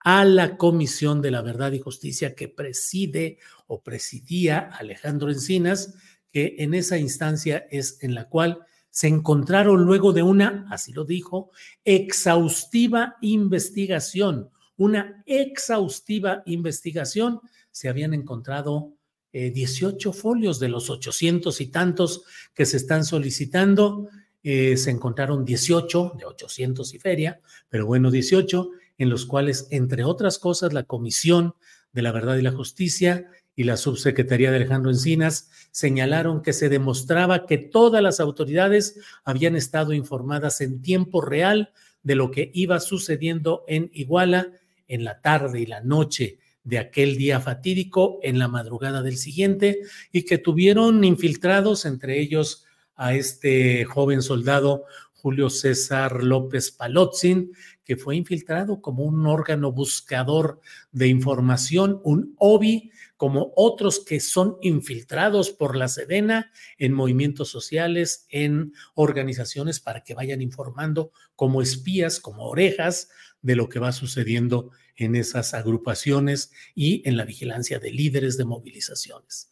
a 0.00 0.26
la 0.26 0.58
Comisión 0.58 1.22
de 1.22 1.30
la 1.30 1.40
Verdad 1.40 1.72
y 1.72 1.78
Justicia 1.78 2.34
que 2.34 2.48
preside 2.48 3.38
o 3.66 3.82
presidía 3.82 4.58
Alejandro 4.58 5.30
Encinas, 5.30 5.94
que 6.30 6.56
en 6.58 6.74
esa 6.74 6.98
instancia 6.98 7.66
es 7.70 8.02
en 8.02 8.14
la 8.14 8.28
cual 8.28 8.66
se 8.94 9.08
encontraron 9.08 9.82
luego 9.86 10.12
de 10.12 10.22
una, 10.22 10.68
así 10.70 10.92
lo 10.92 11.04
dijo, 11.04 11.50
exhaustiva 11.84 13.16
investigación, 13.22 14.50
una 14.76 15.24
exhaustiva 15.26 16.44
investigación, 16.46 17.40
se 17.72 17.88
habían 17.88 18.14
encontrado 18.14 18.92
18 19.32 20.10
eh, 20.10 20.12
folios 20.12 20.60
de 20.60 20.68
los 20.68 20.90
800 20.90 21.60
y 21.60 21.66
tantos 21.72 22.22
que 22.54 22.66
se 22.66 22.76
están 22.76 23.04
solicitando. 23.04 24.08
Eh, 24.44 24.76
se 24.76 24.92
encontraron 24.92 25.44
18 25.44 26.12
de 26.16 26.26
800 26.26 26.94
y 26.94 26.98
feria, 27.00 27.40
pero 27.68 27.86
bueno, 27.86 28.12
18, 28.12 28.70
en 28.98 29.10
los 29.10 29.26
cuales, 29.26 29.66
entre 29.72 30.04
otras 30.04 30.38
cosas, 30.38 30.72
la 30.72 30.84
Comisión 30.84 31.56
de 31.92 32.02
la 32.02 32.12
Verdad 32.12 32.36
y 32.36 32.42
la 32.42 32.52
Justicia 32.52 33.28
y 33.56 33.64
la 33.64 33.76
Subsecretaría 33.76 34.50
de 34.50 34.56
Alejandro 34.56 34.90
Encinas 34.90 35.50
señalaron 35.70 36.42
que 36.42 36.52
se 36.52 36.68
demostraba 36.68 37.46
que 37.46 37.58
todas 37.58 38.02
las 38.02 38.20
autoridades 38.20 38.98
habían 39.24 39.56
estado 39.56 39.92
informadas 39.92 40.60
en 40.60 40.82
tiempo 40.82 41.20
real 41.20 41.72
de 42.02 42.14
lo 42.16 42.30
que 42.30 42.50
iba 42.54 42.80
sucediendo 42.80 43.64
en 43.68 43.90
Iguala 43.92 44.52
en 44.88 45.04
la 45.04 45.20
tarde 45.20 45.60
y 45.60 45.66
la 45.66 45.80
noche 45.80 46.38
de 46.64 46.78
aquel 46.78 47.16
día 47.16 47.40
fatídico 47.40 48.18
en 48.22 48.38
la 48.38 48.48
madrugada 48.48 49.02
del 49.02 49.16
siguiente 49.16 49.80
y 50.12 50.22
que 50.22 50.38
tuvieron 50.38 51.04
infiltrados 51.04 51.84
entre 51.84 52.20
ellos 52.20 52.64
a 52.96 53.14
este 53.14 53.84
joven 53.84 54.22
soldado 54.22 54.84
Julio 55.24 55.48
César 55.48 56.22
López 56.22 56.70
Palotzin, 56.70 57.50
que 57.82 57.96
fue 57.96 58.14
infiltrado 58.14 58.82
como 58.82 59.04
un 59.04 59.26
órgano 59.26 59.72
buscador 59.72 60.60
de 60.92 61.08
información, 61.08 61.98
un 62.04 62.34
OBI, 62.36 62.90
como 63.16 63.50
otros 63.56 64.04
que 64.04 64.20
son 64.20 64.58
infiltrados 64.60 65.50
por 65.50 65.76
la 65.76 65.88
Sedena 65.88 66.52
en 66.76 66.92
movimientos 66.92 67.48
sociales, 67.48 68.26
en 68.28 68.74
organizaciones 68.92 69.80
para 69.80 70.04
que 70.04 70.12
vayan 70.12 70.42
informando 70.42 71.10
como 71.36 71.62
espías, 71.62 72.20
como 72.20 72.44
orejas 72.44 73.08
de 73.40 73.56
lo 73.56 73.70
que 73.70 73.78
va 73.78 73.92
sucediendo 73.92 74.72
en 74.94 75.14
esas 75.14 75.54
agrupaciones 75.54 76.52
y 76.74 77.00
en 77.08 77.16
la 77.16 77.24
vigilancia 77.24 77.78
de 77.78 77.92
líderes 77.92 78.36
de 78.36 78.44
movilizaciones. 78.44 79.50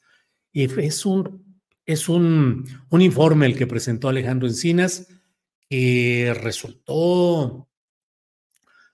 Y 0.52 0.64
es 0.64 1.06
un, 1.06 1.62
es 1.86 2.10
un, 2.10 2.66
un 2.90 3.00
informe 3.00 3.46
el 3.46 3.56
que 3.56 3.66
presentó 3.66 4.10
Alejandro 4.10 4.46
Encinas 4.46 5.08
que 5.72 6.34
resultó 6.38 7.70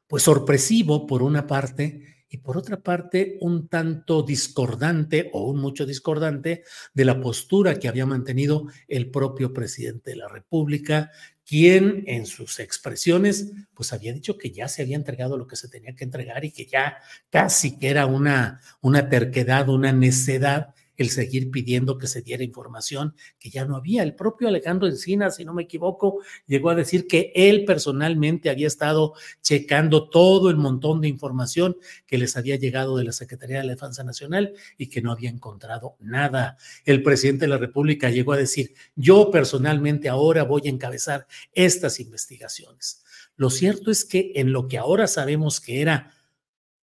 pues 0.07 0.23
sorpresivo 0.23 1.09
por 1.09 1.25
una 1.25 1.45
parte 1.45 2.25
y 2.29 2.37
por 2.37 2.57
otra 2.57 2.81
parte 2.81 3.37
un 3.41 3.67
tanto 3.67 4.23
discordante 4.23 5.29
o 5.33 5.51
un 5.51 5.59
mucho 5.59 5.85
discordante 5.87 6.63
de 6.95 7.05
la 7.05 7.21
postura 7.21 7.81
que 7.81 7.89
había 7.89 8.07
mantenido 8.07 8.69
el 8.87 9.11
propio 9.11 9.53
presidente 9.53 10.13
de 10.13 10.19
la 10.19 10.29
República, 10.29 11.11
quien 11.45 12.05
en 12.07 12.27
sus 12.27 12.61
expresiones 12.61 13.51
pues 13.75 13.93
había 13.93 14.13
dicho 14.13 14.39
que 14.39 14.53
ya 14.53 14.69
se 14.69 14.83
había 14.83 14.95
entregado 14.95 15.37
lo 15.37 15.49
que 15.49 15.57
se 15.57 15.69
tenía 15.69 15.97
que 15.97 16.05
entregar 16.05 16.45
y 16.45 16.53
que 16.53 16.67
ya 16.67 16.99
casi 17.29 17.77
que 17.77 17.89
era 17.89 18.07
una, 18.07 18.61
una 18.83 19.09
terquedad, 19.09 19.69
una 19.69 19.93
necedad 19.93 20.77
el 20.99 21.11
seguir 21.11 21.51
pidiendo 21.51 21.97
que 21.97 22.09
se 22.09 22.21
diera 22.21 22.43
información 22.43 23.15
que 23.39 23.49
ya 23.49 23.65
no 23.65 23.77
había. 23.77 24.03
El 24.03 24.15
propio 24.15 24.49
Alejandro 24.49 24.89
Encina, 24.89 25.31
si 25.31 25.45
no 25.45 25.55
me 25.55 25.63
equivoco, 25.63 26.21
llegó 26.47 26.71
a 26.71 26.75
decir 26.75 27.07
que 27.07 27.33
él 27.35 27.65
personalmente 27.65 28.51
había 28.51 28.67
estado 28.67 29.15
checando 29.41 30.11
todo 30.11 30.51
el 30.51 30.57
montón 30.57 31.01
de 31.01 31.09
información 31.09 31.77
que 32.07 32.19
les 32.19 32.37
había 32.37 32.57
llegado 32.57 32.97
de 32.97 33.05
la 33.05 33.13
Secretaría 33.13 33.59
de 33.59 33.65
la 33.65 33.75
Defensa 33.75 34.03
Nacional 34.03 34.53
y 34.77 34.89
que 34.89 35.01
no 35.01 35.13
había 35.13 35.31
encontrado 35.31 35.97
nada. 36.01 36.59
El 36.85 37.03
presidente 37.05 37.45
de 37.45 37.51
la 37.51 37.59
República 37.59 38.11
llegó 38.11 38.33
a 38.33 38.37
decir, 38.37 38.75
yo 38.97 39.31
personalmente 39.31 40.09
ahora 40.09 40.43
voy 40.43 40.63
a 40.67 40.71
encabezar 40.71 41.29
estas 41.55 42.01
investigaciones. 42.01 43.05
Lo 43.37 43.51
cierto 43.51 43.93
es 43.93 44.05
que 44.05 44.33
en 44.35 44.53
lo 44.53 44.67
que 44.67 44.79
ahora 44.79 45.07
sabemos 45.07 45.61
que 45.61 45.81
era 45.81 46.13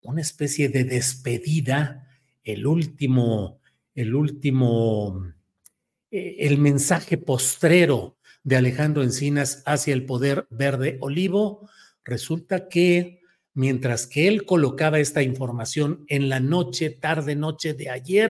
una 0.01 0.23
especie 0.23 0.71
de 0.71 0.85
despedida, 0.85 2.09
el 2.43 2.67
último 2.67 3.60
el 3.95 4.15
último, 4.15 5.33
eh, 6.11 6.37
el 6.41 6.59
mensaje 6.59 7.19
postrero 7.19 8.17
de 8.43 8.57
Alejandro 8.57 9.03
Encinas 9.03 9.63
hacia 9.67 9.95
el 9.95 10.07
poder 10.07 10.47
verde 10.51 10.99
olivo, 11.01 11.69
resulta 12.05 12.69
que 12.69 13.21
mientras 13.55 14.07
que 14.07 14.29
él 14.29 14.45
colocaba 14.45 14.99
esta 14.99 15.23
información 15.23 16.05
en 16.09 16.29
la 16.29 16.41
noche, 16.41 16.91
tarde 16.91 17.37
noche 17.37 17.75
de 17.75 17.91
ayer. 17.91 18.29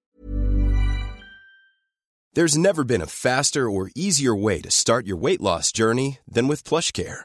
There's 2.32 2.56
never 2.56 2.84
been 2.84 3.02
a 3.02 3.06
faster 3.06 3.68
or 3.68 3.90
easier 3.94 4.34
way 4.34 4.60
to 4.60 4.70
start 4.70 5.04
your 5.04 5.18
weight 5.18 5.40
loss 5.40 5.72
journey 5.72 6.18
than 6.30 6.46
with 6.46 6.62
PlushCare. 6.62 7.24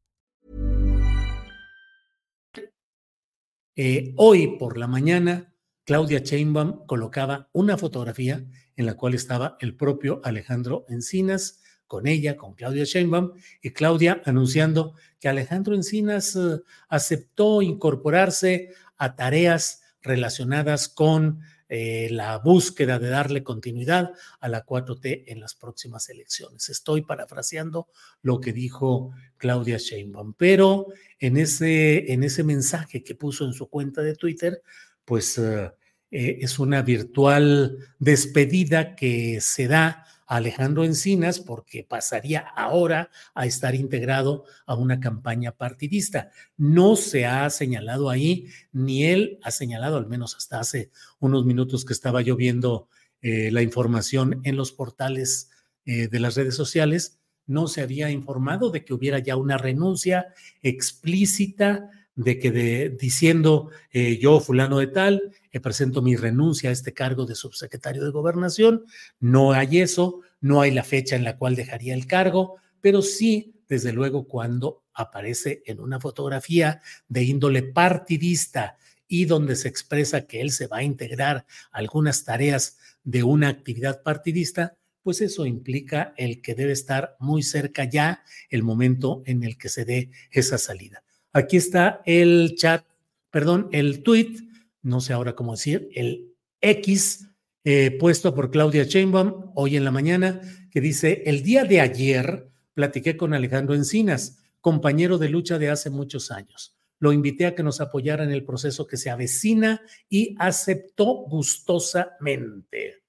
Eh, 3.77 4.13
hoy 4.17 4.57
por 4.57 4.77
la 4.77 4.87
mañana, 4.87 5.53
Claudia 5.85 6.19
Sheinbaum 6.19 6.85
colocaba 6.85 7.49
una 7.53 7.77
fotografía 7.77 8.45
en 8.75 8.85
la 8.85 8.95
cual 8.95 9.13
estaba 9.13 9.55
el 9.61 9.75
propio 9.75 10.19
Alejandro 10.25 10.85
Encinas, 10.89 11.61
con 11.87 12.05
ella, 12.05 12.35
con 12.35 12.53
Claudia 12.53 12.83
Sheinbaum, 12.83 13.31
y 13.61 13.71
Claudia 13.71 14.21
anunciando 14.25 14.95
que 15.21 15.29
Alejandro 15.29 15.73
Encinas 15.73 16.35
eh, 16.35 16.59
aceptó 16.89 17.61
incorporarse 17.61 18.73
a 18.97 19.15
tareas 19.15 19.83
relacionadas 20.01 20.89
con 20.89 21.39
eh, 21.73 22.09
la 22.11 22.37
búsqueda 22.37 22.99
de 22.99 23.07
darle 23.07 23.43
continuidad 23.43 24.11
a 24.41 24.49
la 24.49 24.65
4T 24.65 25.23
en 25.27 25.39
las 25.39 25.55
próximas 25.55 26.09
elecciones. 26.09 26.67
Estoy 26.67 27.03
parafraseando 27.03 27.87
lo 28.21 28.41
que 28.41 28.51
dijo 28.51 29.13
Claudia 29.37 29.77
Sheinbaum, 29.77 30.33
pero 30.33 30.87
en 31.17 31.37
ese, 31.37 32.11
en 32.11 32.25
ese 32.25 32.43
mensaje 32.43 33.03
que 33.03 33.15
puso 33.15 33.45
en 33.45 33.53
su 33.53 33.69
cuenta 33.69 34.01
de 34.01 34.15
Twitter, 34.15 34.61
pues 35.05 35.37
eh, 35.37 35.71
es 36.09 36.59
una 36.59 36.81
virtual 36.81 37.77
despedida 37.99 38.93
que 38.93 39.39
se 39.39 39.69
da 39.69 40.05
Alejandro 40.31 40.85
Encinas 40.85 41.41
porque 41.41 41.83
pasaría 41.83 42.39
ahora 42.39 43.09
a 43.33 43.45
estar 43.45 43.75
integrado 43.75 44.45
a 44.65 44.75
una 44.75 45.01
campaña 45.01 45.51
partidista. 45.51 46.31
No 46.55 46.95
se 46.95 47.25
ha 47.25 47.49
señalado 47.49 48.09
ahí, 48.09 48.47
ni 48.71 49.03
él 49.03 49.39
ha 49.43 49.51
señalado, 49.51 49.97
al 49.97 50.07
menos 50.07 50.37
hasta 50.37 50.61
hace 50.61 50.89
unos 51.19 51.45
minutos 51.45 51.83
que 51.83 51.91
estaba 51.91 52.21
yo 52.21 52.37
viendo 52.37 52.87
eh, 53.21 53.51
la 53.51 53.61
información 53.61 54.39
en 54.45 54.55
los 54.55 54.71
portales 54.71 55.49
eh, 55.83 56.07
de 56.07 56.19
las 56.21 56.35
redes 56.35 56.55
sociales, 56.55 57.19
no 57.45 57.67
se 57.67 57.81
había 57.81 58.09
informado 58.09 58.69
de 58.69 58.85
que 58.85 58.93
hubiera 58.93 59.19
ya 59.19 59.35
una 59.35 59.57
renuncia 59.57 60.27
explícita 60.61 61.89
de 62.15 62.39
que 62.39 62.89
diciendo 62.99 63.69
eh, 63.91 64.17
yo 64.19 64.39
fulano 64.39 64.79
de 64.79 64.87
tal, 64.87 65.33
eh, 65.51 65.59
presento 65.59 66.01
mi 66.01 66.15
renuncia 66.15 66.69
a 66.69 66.73
este 66.73 66.93
cargo 66.93 67.25
de 67.25 67.35
subsecretario 67.35 68.03
de 68.03 68.11
gobernación, 68.11 68.85
no 69.19 69.53
hay 69.53 69.79
eso, 69.79 70.21
no 70.39 70.61
hay 70.61 70.71
la 70.71 70.83
fecha 70.83 71.15
en 71.15 71.23
la 71.23 71.37
cual 71.37 71.55
dejaría 71.55 71.93
el 71.93 72.07
cargo, 72.07 72.57
pero 72.81 73.01
sí, 73.01 73.53
desde 73.67 73.93
luego, 73.93 74.27
cuando 74.27 74.83
aparece 74.93 75.63
en 75.65 75.79
una 75.79 75.99
fotografía 75.99 76.81
de 77.07 77.23
índole 77.23 77.63
partidista 77.63 78.77
y 79.07 79.25
donde 79.25 79.55
se 79.55 79.67
expresa 79.67 80.27
que 80.27 80.41
él 80.41 80.51
se 80.51 80.67
va 80.67 80.77
a 80.77 80.83
integrar 80.83 81.45
algunas 81.71 82.23
tareas 82.25 82.77
de 83.03 83.23
una 83.23 83.49
actividad 83.49 84.03
partidista, 84.03 84.77
pues 85.03 85.21
eso 85.21 85.45
implica 85.45 86.13
el 86.17 86.41
que 86.41 86.55
debe 86.55 86.73
estar 86.73 87.15
muy 87.19 87.43
cerca 87.43 87.85
ya 87.85 88.23
el 88.49 88.63
momento 88.63 89.23
en 89.25 89.43
el 89.43 89.57
que 89.57 89.69
se 89.69 89.85
dé 89.85 90.11
esa 90.31 90.57
salida. 90.57 91.03
Aquí 91.33 91.57
está 91.57 92.01
el 92.05 92.55
chat, 92.55 92.85
perdón, 93.29 93.69
el 93.71 94.03
tweet, 94.03 94.35
no 94.81 94.99
sé 94.99 95.13
ahora 95.13 95.35
cómo 95.35 95.53
decir, 95.53 95.89
el 95.93 96.35
X 96.59 97.27
eh, 97.63 97.91
puesto 97.99 98.33
por 98.35 98.51
Claudia 98.51 98.83
Sheinbaum 98.83 99.51
hoy 99.55 99.77
en 99.77 99.85
la 99.85 99.91
mañana, 99.91 100.41
que 100.71 100.81
dice, 100.81 101.23
el 101.25 101.43
día 101.43 101.63
de 101.63 101.79
ayer 101.79 102.49
platiqué 102.73 103.15
con 103.15 103.33
Alejandro 103.33 103.75
Encinas, 103.75 104.39
compañero 104.59 105.17
de 105.17 105.29
lucha 105.29 105.57
de 105.57 105.69
hace 105.69 105.89
muchos 105.89 106.31
años. 106.31 106.75
Lo 106.99 107.13
invité 107.13 107.45
a 107.45 107.55
que 107.55 107.63
nos 107.63 107.81
apoyara 107.81 108.23
en 108.23 108.31
el 108.31 108.43
proceso 108.43 108.85
que 108.85 108.97
se 108.97 109.09
avecina 109.09 109.81
y 110.09 110.35
aceptó 110.37 111.25
gustosamente. 111.27 113.03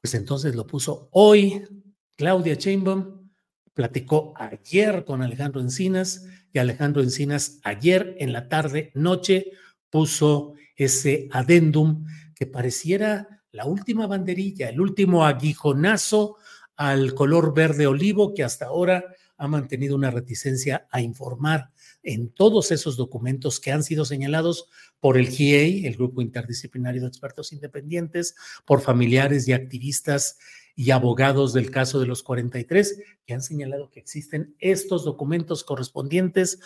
Pues 0.00 0.14
entonces 0.14 0.54
lo 0.54 0.66
puso 0.66 1.08
hoy 1.12 1.62
Claudia 2.16 2.54
Sheinbaum 2.54 3.19
platicó 3.74 4.32
ayer 4.36 5.04
con 5.04 5.22
Alejandro 5.22 5.60
Encinas 5.60 6.26
y 6.52 6.58
Alejandro 6.58 7.02
Encinas 7.02 7.60
ayer 7.62 8.16
en 8.18 8.32
la 8.32 8.48
tarde, 8.48 8.90
noche, 8.94 9.52
puso 9.90 10.54
ese 10.76 11.28
adendum 11.32 12.06
que 12.34 12.46
pareciera 12.46 13.42
la 13.52 13.66
última 13.66 14.06
banderilla, 14.06 14.68
el 14.68 14.80
último 14.80 15.24
aguijonazo 15.24 16.36
al 16.76 17.14
color 17.14 17.52
verde 17.54 17.86
olivo 17.86 18.32
que 18.32 18.44
hasta 18.44 18.66
ahora 18.66 19.04
ha 19.36 19.48
mantenido 19.48 19.96
una 19.96 20.10
reticencia 20.10 20.86
a 20.90 21.00
informar 21.00 21.70
en 22.02 22.30
todos 22.30 22.70
esos 22.70 22.96
documentos 22.96 23.60
que 23.60 23.72
han 23.72 23.82
sido 23.82 24.04
señalados 24.04 24.68
por 25.00 25.18
el 25.18 25.28
GIEI, 25.28 25.86
el 25.86 25.96
Grupo 25.96 26.20
Interdisciplinario 26.20 27.02
de 27.02 27.08
Expertos 27.08 27.52
Independientes, 27.52 28.34
por 28.64 28.80
familiares 28.80 29.48
y 29.48 29.52
activistas 29.52 30.38
y 30.80 30.92
abogados 30.92 31.52
del 31.52 31.70
caso 31.70 32.00
de 32.00 32.06
los 32.06 32.22
43 32.22 33.02
que 33.26 33.34
han 33.34 33.42
señalado 33.42 33.90
que 33.90 34.00
existen 34.00 34.56
estos 34.60 35.04
documentos 35.04 35.62
correspondientes 35.62 36.58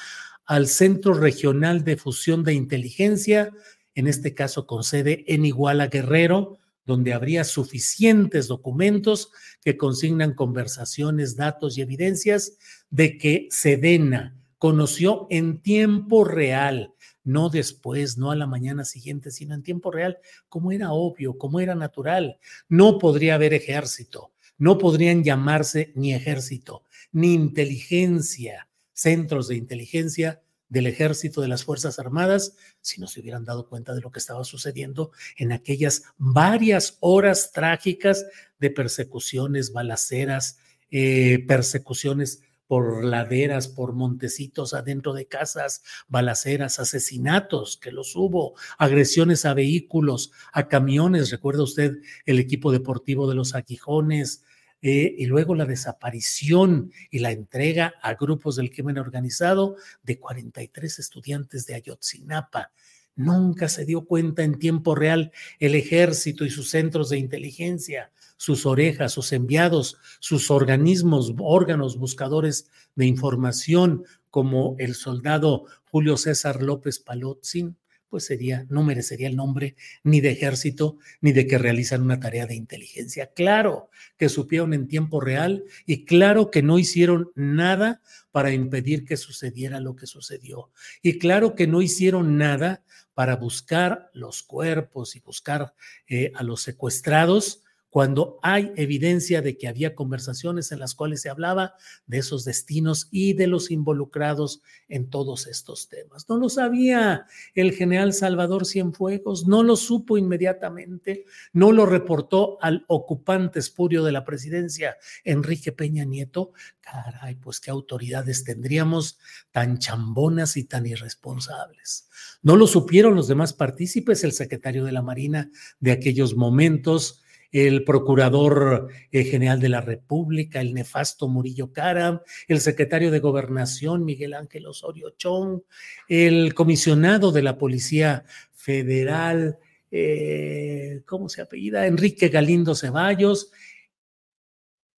al 0.45 0.69
Centro 0.69 1.15
Regional 1.15 1.83
de 1.83 1.97
Fusión 1.97 2.45
de 2.45 2.55
Inteligencia, 2.55 3.51
en 3.97 4.07
este 4.07 4.33
caso 4.33 4.69
con 4.69 4.85
sede 4.85 5.25
en 5.27 5.45
Iguala 5.45 5.89
Guerrero, 5.89 6.61
donde 6.87 7.13
habría 7.13 7.43
suficientes 7.43 8.47
documentos 8.47 9.33
que 9.65 9.77
consignan 9.77 10.35
conversaciones, 10.35 11.35
datos 11.35 11.77
y 11.77 11.81
evidencias 11.81 12.57
de 12.91 13.19
que 13.19 13.49
Sedena 13.51 14.41
conoció 14.59 15.27
en 15.29 15.61
tiempo 15.61 16.23
real 16.23 16.94
no 17.25 17.49
después, 17.49 18.17
no 18.19 18.31
a 18.31 18.37
la 18.37 18.47
mañana 18.47 18.85
siguiente, 18.85 19.31
sino 19.31 19.55
en 19.55 19.63
tiempo 19.63 19.91
real, 19.91 20.19
como 20.49 20.71
era 20.71 20.93
obvio, 20.93 21.37
como 21.39 21.61
era 21.61 21.75
natural. 21.75 22.39
No 22.69 22.99
podría 22.99 23.35
haber 23.35 23.55
ejército, 23.55 24.33
no 24.59 24.79
podrían 24.79 25.25
llamarse 25.25 25.93
ni 25.95 26.15
ejército, 26.15 26.85
ni 27.11 27.35
inteligencia, 27.35 28.69
centros 28.93 29.49
de 29.49 29.57
inteligencia 29.57 30.43
del 30.69 30.87
ejército, 30.87 31.41
de 31.41 31.49
las 31.49 31.65
Fuerzas 31.65 31.99
Armadas, 31.99 32.57
si 32.81 33.01
no 33.01 33.07
se 33.07 33.21
hubieran 33.21 33.45
dado 33.45 33.69
cuenta 33.69 33.95
de 33.95 34.01
lo 34.01 34.11
que 34.11 34.19
estaba 34.19 34.45
sucediendo 34.45 35.13
en 35.37 35.53
aquellas 35.53 36.03
varias 36.17 36.97
horas 37.01 37.53
trágicas 37.53 38.27
de 38.59 38.71
persecuciones, 38.71 39.73
balaceras, 39.73 40.59
eh, 40.91 41.45
persecuciones 41.47 42.43
por 42.67 43.05
laderas, 43.05 43.69
por 43.69 43.93
montecitos 43.93 44.75
adentro 44.75 45.13
de 45.13 45.27
casas, 45.27 45.83
balaceras, 46.09 46.79
asesinatos, 46.79 47.77
que 47.77 47.93
los 47.93 48.17
hubo, 48.17 48.55
agresiones 48.79 49.45
a 49.45 49.55
vehículos, 49.55 50.33
a 50.53 50.69
camiones, 50.69 51.31
recuerda 51.31 51.63
usted 51.63 51.99
el 52.27 52.39
equipo 52.39 52.73
deportivo 52.73 53.29
de 53.29 53.35
los 53.35 53.55
Aquijones, 53.55 54.43
eh, 54.87 55.15
y 55.17 55.25
luego 55.25 55.55
la 55.55 55.65
desaparición 55.65 56.93
y 57.11 57.21
la 57.21 57.31
entrega 57.31 57.95
a 58.03 58.17
grupos 58.17 58.57
del 58.57 58.71
crimen 58.71 58.99
organizado 58.99 59.77
de 60.03 60.19
43 60.19 60.99
estudiantes 60.99 61.65
de 61.65 61.75
Ayotzinapa. 61.75 62.71
Nunca 63.17 63.71
se 63.71 63.87
dio 63.87 64.05
cuenta 64.05 64.43
en 64.43 64.59
tiempo 64.59 64.95
real 64.95 65.33
el 65.59 65.75
ejército 65.75 66.45
y 66.45 66.51
sus 66.51 66.69
centros 66.69 67.09
de 67.09 67.17
inteligencia 67.17 68.11
sus 68.37 68.67
orejas, 68.67 69.13
sus 69.13 69.33
enviados, 69.33 69.99
sus 70.21 70.51
organismos, 70.51 71.35
órganos 71.39 71.99
buscadores 71.99 72.71
de 72.95 73.07
información, 73.07 74.05
como 74.31 74.75
el 74.79 74.95
soldado 74.95 75.67
Julio 75.91 76.17
César 76.17 76.63
López 76.63 76.99
Palotzin, 76.99 77.77
pues 78.15 78.27
sería, 78.27 78.65
no 78.69 78.85
merecería 78.85 79.27
el 79.27 79.35
nombre 79.35 79.75
ni 80.05 80.21
de 80.21 80.31
ejército 80.31 80.99
ni 81.21 81.33
de 81.33 81.49
que 81.49 81.59
realizan 81.59 82.01
una 82.01 82.21
tarea 82.21 82.47
de 82.47 82.55
inteligencia. 82.55 83.33
Claro 83.35 83.91
que 84.17 84.29
supieron 84.29 84.73
en 84.73 84.87
tiempo 84.87 85.21
real 85.21 85.65
y 85.85 86.05
claro 86.05 86.53
que 86.53 86.63
no 86.63 86.79
hicieron 86.79 87.33
nada 87.35 88.03
para 88.31 88.53
impedir 88.53 89.05
que 89.05 89.17
sucediera 89.17 89.81
lo 89.81 89.97
que 89.97 90.07
sucedió. 90.07 90.71
Y 91.03 91.19
claro 91.19 91.57
que 91.57 91.67
no 91.67 91.83
hicieron 91.83 92.39
nada 92.39 92.85
para 93.15 93.35
buscar 93.35 94.13
los 94.15 94.45
cuerpos 94.45 95.17
y 95.17 95.21
buscar 95.21 95.75
eh, 96.07 96.31
a 96.37 96.45
los 96.45 96.63
secuestrados 96.63 97.64
cuando 97.95 98.41
hay 98.43 98.73
evidencia 98.75 99.41
de 99.41 99.57
que 99.57 99.69
había 99.69 99.95
conversaciones 99.95 100.73
en 100.73 100.81
las 100.81 100.97
cuales 100.97 101.23
se 101.23 101.31
hablaba 101.31 101.75
de 102.09 102.19
esos 102.19 102.45
destinos 102.45 103.07
y 103.13 103.35
de 103.35 103.47
los 103.47 103.71
involucrados 103.71 104.63
en 104.89 105.09
todos 105.09 105.47
estos 105.47 105.89
temas. 105.89 106.29
No 106.29 106.37
lo 106.39 106.49
sabía 106.49 107.29
el 107.55 107.71
general 107.71 108.13
Salvador 108.13 108.67
Cienfuegos, 108.67 109.47
no 109.47 109.63
lo 109.63 109.77
supo 109.77 110.19
inmediatamente, 110.19 111.25
no 111.53 111.71
lo 111.71 111.87
reportó 111.87 112.59
al 112.61 112.85
ocupante 112.89 113.61
espurio 113.61 114.03
de 114.03 114.11
la 114.11 114.25
presidencia, 114.25 114.97
Enrique 115.23 115.71
Peña 115.71 116.05
Nieto. 116.05 116.51
Caray, 116.81 117.37
pues 117.37 117.61
qué 117.61 117.71
autoridades 117.71 118.43
tendríamos 118.43 119.21
tan 119.53 119.79
chambonas 119.79 120.57
y 120.57 120.65
tan 120.65 120.85
irresponsables. 120.85 122.09
No 122.43 122.57
lo 122.57 122.67
supieron 122.67 123.15
los 123.15 123.29
demás 123.29 123.53
partícipes, 123.53 124.25
el 124.25 124.33
secretario 124.33 124.85
de 124.85 124.91
la 124.91 125.03
Marina 125.03 125.53
de 125.79 125.93
aquellos 125.93 126.35
momentos 126.35 127.21
el 127.55 127.85
procurador 127.85 128.89
eh, 129.13 129.23
general 129.23 129.61
de 129.61 129.69
la 129.69 129.81
República, 129.81 130.61
el 130.61 130.75
nefasto 130.75 131.29
Murillo 131.29 131.73
Caram, 131.73 132.19
el 132.49 132.61
secretario 132.61 133.13
de 133.13 133.21
Gobernación, 133.21 134.05
Miguel 134.05 134.35
Ángel 134.35 134.67
Osorio 134.67 135.11
Chong, 135.11 135.61
el 136.09 136.53
comisionado 136.53 137.31
de 137.31 137.43
la 137.43 137.57
Policía 137.57 138.25
Federal, 138.51 139.59
eh, 139.93 141.03
¿cómo 141.07 141.29
se 141.29 141.43
apellida? 141.43 141.87
Enrique 141.87 142.29
Galindo 142.29 142.75
Ceballos, 142.75 143.53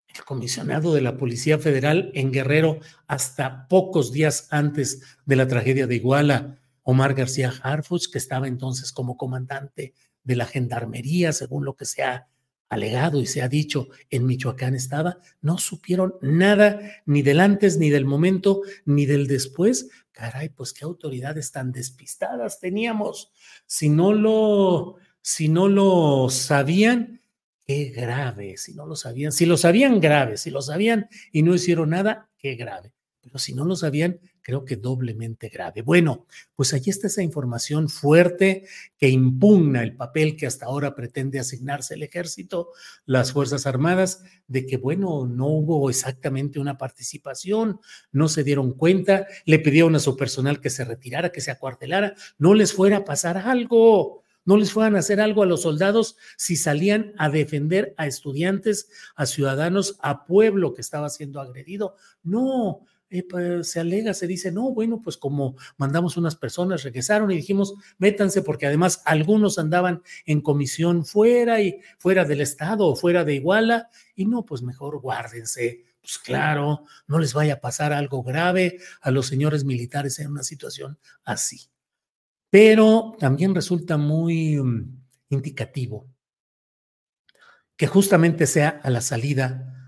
el 0.08 0.24
comisionado 0.24 0.94
de 0.94 1.02
la 1.02 1.18
Policía 1.18 1.60
Federal 1.60 2.10
en 2.14 2.32
Guerrero 2.32 2.80
hasta 3.06 3.68
pocos 3.68 4.14
días 4.14 4.48
antes 4.50 5.02
de 5.26 5.36
la 5.36 5.50
tragedia 5.50 5.88
de 5.88 5.96
Iguala, 5.98 6.62
Omar 6.84 7.16
García 7.16 7.52
Harfuch, 7.62 8.10
que 8.10 8.18
estaba 8.18 8.48
entonces 8.48 8.94
como 8.94 9.18
comandante 9.18 9.94
de 10.24 10.36
la 10.38 10.46
Gendarmería, 10.46 11.34
según 11.34 11.66
lo 11.66 11.76
que 11.76 11.84
se 11.84 12.02
ha 12.02 12.30
alegado 12.70 13.22
y 13.22 13.26
se 13.26 13.42
ha 13.42 13.48
dicho 13.48 13.90
en 14.10 14.26
Michoacán 14.26 14.76
estaba, 14.76 15.20
no 15.42 15.58
supieron 15.58 16.16
nada 16.22 16.80
ni 17.06 17.22
del 17.22 17.40
antes, 17.40 17.78
ni 17.78 17.90
del 17.90 18.06
momento, 18.06 18.62
ni 18.86 19.06
del 19.06 19.28
después. 19.28 19.90
Caray, 20.12 20.50
pues 20.50 20.74
qué 20.74 20.86
autoridades 20.86 21.52
tan 21.52 21.72
despistadas 21.72 22.60
teníamos. 22.60 23.32
Si 23.66 23.90
no 23.90 24.14
lo, 24.14 24.96
si 25.22 25.50
no 25.50 25.68
lo 25.68 26.30
sabían, 26.30 27.22
qué 27.66 27.86
grave, 27.86 28.58
si 28.58 28.74
no 28.74 28.86
lo 28.86 28.96
sabían, 28.96 29.32
si 29.32 29.46
lo 29.46 29.58
sabían 29.58 30.00
grave, 30.00 30.38
si 30.38 30.52
lo 30.52 30.62
sabían 30.62 31.10
y 31.32 31.42
no 31.44 31.56
hicieron 31.56 31.90
nada, 31.90 32.30
qué 32.38 32.56
grave. 32.56 32.94
Pero 33.22 33.40
si 33.40 33.54
no 33.54 33.66
lo 33.66 33.76
sabían, 33.76 34.20
creo 34.46 34.64
que 34.64 34.76
doblemente 34.76 35.50
grave. 35.50 35.82
Bueno, 35.82 36.28
pues 36.56 36.72
allí 36.76 36.92
está 36.92 37.08
esa 37.08 37.24
información 37.24 37.90
fuerte 37.90 38.68
que 38.96 39.10
impugna 39.10 39.82
el 39.82 39.96
papel 39.96 40.38
que 40.38 40.46
hasta 40.46 40.68
ahora 40.68 40.94
pretende 40.94 41.40
asignarse 41.40 41.96
el 41.96 42.04
ejército, 42.04 42.70
las 43.08 43.32
Fuerzas 43.32 43.66
Armadas, 43.66 44.24
de 44.48 44.68
que, 44.68 44.78
bueno, 44.78 45.26
no 45.26 45.48
hubo 45.48 45.90
exactamente 45.90 46.60
una 46.60 46.78
participación, 46.78 47.80
no 48.12 48.30
se 48.30 48.44
dieron 48.44 48.74
cuenta, 48.74 49.26
le 49.46 49.58
pidieron 49.58 49.96
a 49.96 50.00
su 50.00 50.16
personal 50.16 50.62
que 50.62 50.70
se 50.70 50.86
retirara, 50.86 51.32
que 51.32 51.42
se 51.42 51.50
acuartelara, 51.50 52.14
no 52.38 52.54
les 52.54 52.72
fuera 52.72 52.98
a 52.98 53.04
pasar 53.04 53.40
algo 53.40 54.22
no 54.48 54.58
les 54.58 54.72
fueran 54.72 54.96
a 54.96 55.00
hacer 55.00 55.20
algo 55.20 55.42
a 55.42 55.48
los 55.48 55.64
soldados 55.64 56.18
si 56.38 56.56
salían 56.56 57.14
a 57.18 57.30
defender 57.30 57.96
a 57.98 58.06
estudiantes, 58.06 58.90
a 59.16 59.26
ciudadanos, 59.26 59.98
a 60.04 60.28
pueblo 60.28 60.76
que 60.76 60.82
estaba 60.82 61.10
siendo 61.10 61.42
agredido. 61.42 61.96
No, 62.22 62.86
se 63.64 63.80
alega, 63.80 64.14
se 64.14 64.28
dice, 64.28 64.52
no, 64.52 64.72
bueno, 64.72 65.02
pues 65.02 65.18
como 65.18 65.56
mandamos 65.78 66.18
unas 66.18 66.36
personas, 66.36 66.84
regresaron 66.84 67.32
y 67.32 67.36
dijimos, 67.36 67.76
métanse, 67.98 68.42
porque 68.42 68.68
además 68.68 69.02
algunos 69.06 69.60
andaban 69.60 70.02
en 70.26 70.42
comisión 70.42 71.06
fuera 71.06 71.62
y 71.62 71.80
fuera 71.98 72.26
del 72.26 72.42
Estado 72.42 72.88
o 72.88 72.96
fuera 72.96 73.24
de 73.24 73.36
Iguala, 73.36 73.90
y 74.16 74.26
no, 74.26 74.46
pues 74.46 74.62
mejor 74.62 75.00
guárdense. 75.00 75.86
Pues 76.02 76.20
claro, 76.20 76.86
no 77.08 77.18
les 77.18 77.34
vaya 77.34 77.56
a 77.56 77.62
pasar 77.62 77.92
algo 77.92 78.22
grave 78.22 78.78
a 79.02 79.10
los 79.10 79.26
señores 79.26 79.64
militares 79.64 80.20
en 80.20 80.32
una 80.32 80.44
situación 80.44 81.00
así. 81.24 81.70
Pero 82.52 83.16
también 83.20 83.56
resulta 83.56 83.98
muy 83.98 84.62
mm, 84.62 85.04
indicativo 85.30 86.08
que 87.76 87.88
justamente 87.88 88.48
sea 88.48 88.80
a 88.84 88.90
la 88.90 89.02
salida 89.02 89.85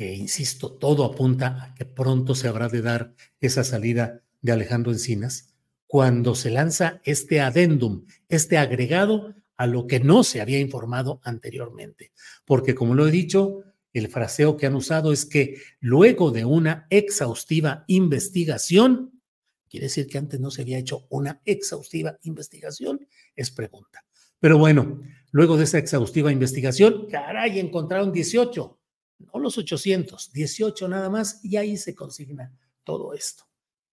que, 0.00 0.14
insisto, 0.14 0.72
todo 0.72 1.04
apunta 1.04 1.62
a 1.62 1.74
que 1.74 1.84
pronto 1.84 2.34
se 2.34 2.48
habrá 2.48 2.70
de 2.70 2.80
dar 2.80 3.12
esa 3.38 3.64
salida 3.64 4.22
de 4.40 4.52
Alejandro 4.52 4.92
Encinas, 4.92 5.54
cuando 5.86 6.34
se 6.34 6.50
lanza 6.50 7.02
este 7.04 7.42
adendum, 7.42 8.06
este 8.30 8.56
agregado 8.56 9.34
a 9.58 9.66
lo 9.66 9.86
que 9.86 10.00
no 10.00 10.24
se 10.24 10.40
había 10.40 10.58
informado 10.58 11.20
anteriormente. 11.22 12.12
Porque, 12.46 12.74
como 12.74 12.94
lo 12.94 13.06
he 13.06 13.10
dicho, 13.10 13.62
el 13.92 14.08
fraseo 14.08 14.56
que 14.56 14.64
han 14.64 14.74
usado 14.74 15.12
es 15.12 15.26
que 15.26 15.60
luego 15.80 16.30
de 16.30 16.46
una 16.46 16.86
exhaustiva 16.88 17.84
investigación, 17.86 19.20
quiere 19.68 19.84
decir 19.84 20.06
que 20.06 20.16
antes 20.16 20.40
no 20.40 20.50
se 20.50 20.62
había 20.62 20.78
hecho 20.78 21.06
una 21.10 21.42
exhaustiva 21.44 22.16
investigación, 22.22 23.06
es 23.36 23.50
pregunta. 23.50 24.02
Pero 24.38 24.56
bueno, 24.56 25.02
luego 25.30 25.58
de 25.58 25.64
esa 25.64 25.76
exhaustiva 25.76 26.32
investigación, 26.32 27.06
caray, 27.10 27.58
encontraron 27.58 28.12
18 28.12 28.79
no 29.20 29.40
los 29.40 29.58
800, 29.58 30.32
18 30.32 30.88
nada 30.88 31.10
más, 31.10 31.40
y 31.44 31.56
ahí 31.56 31.76
se 31.76 31.94
consigna 31.94 32.52
todo 32.84 33.14
esto. 33.14 33.44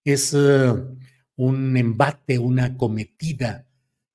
Es 0.04 0.34
eh, 0.34 0.72
un 1.36 1.76
embate, 1.76 2.38
una 2.38 2.76
cometida, 2.76 3.66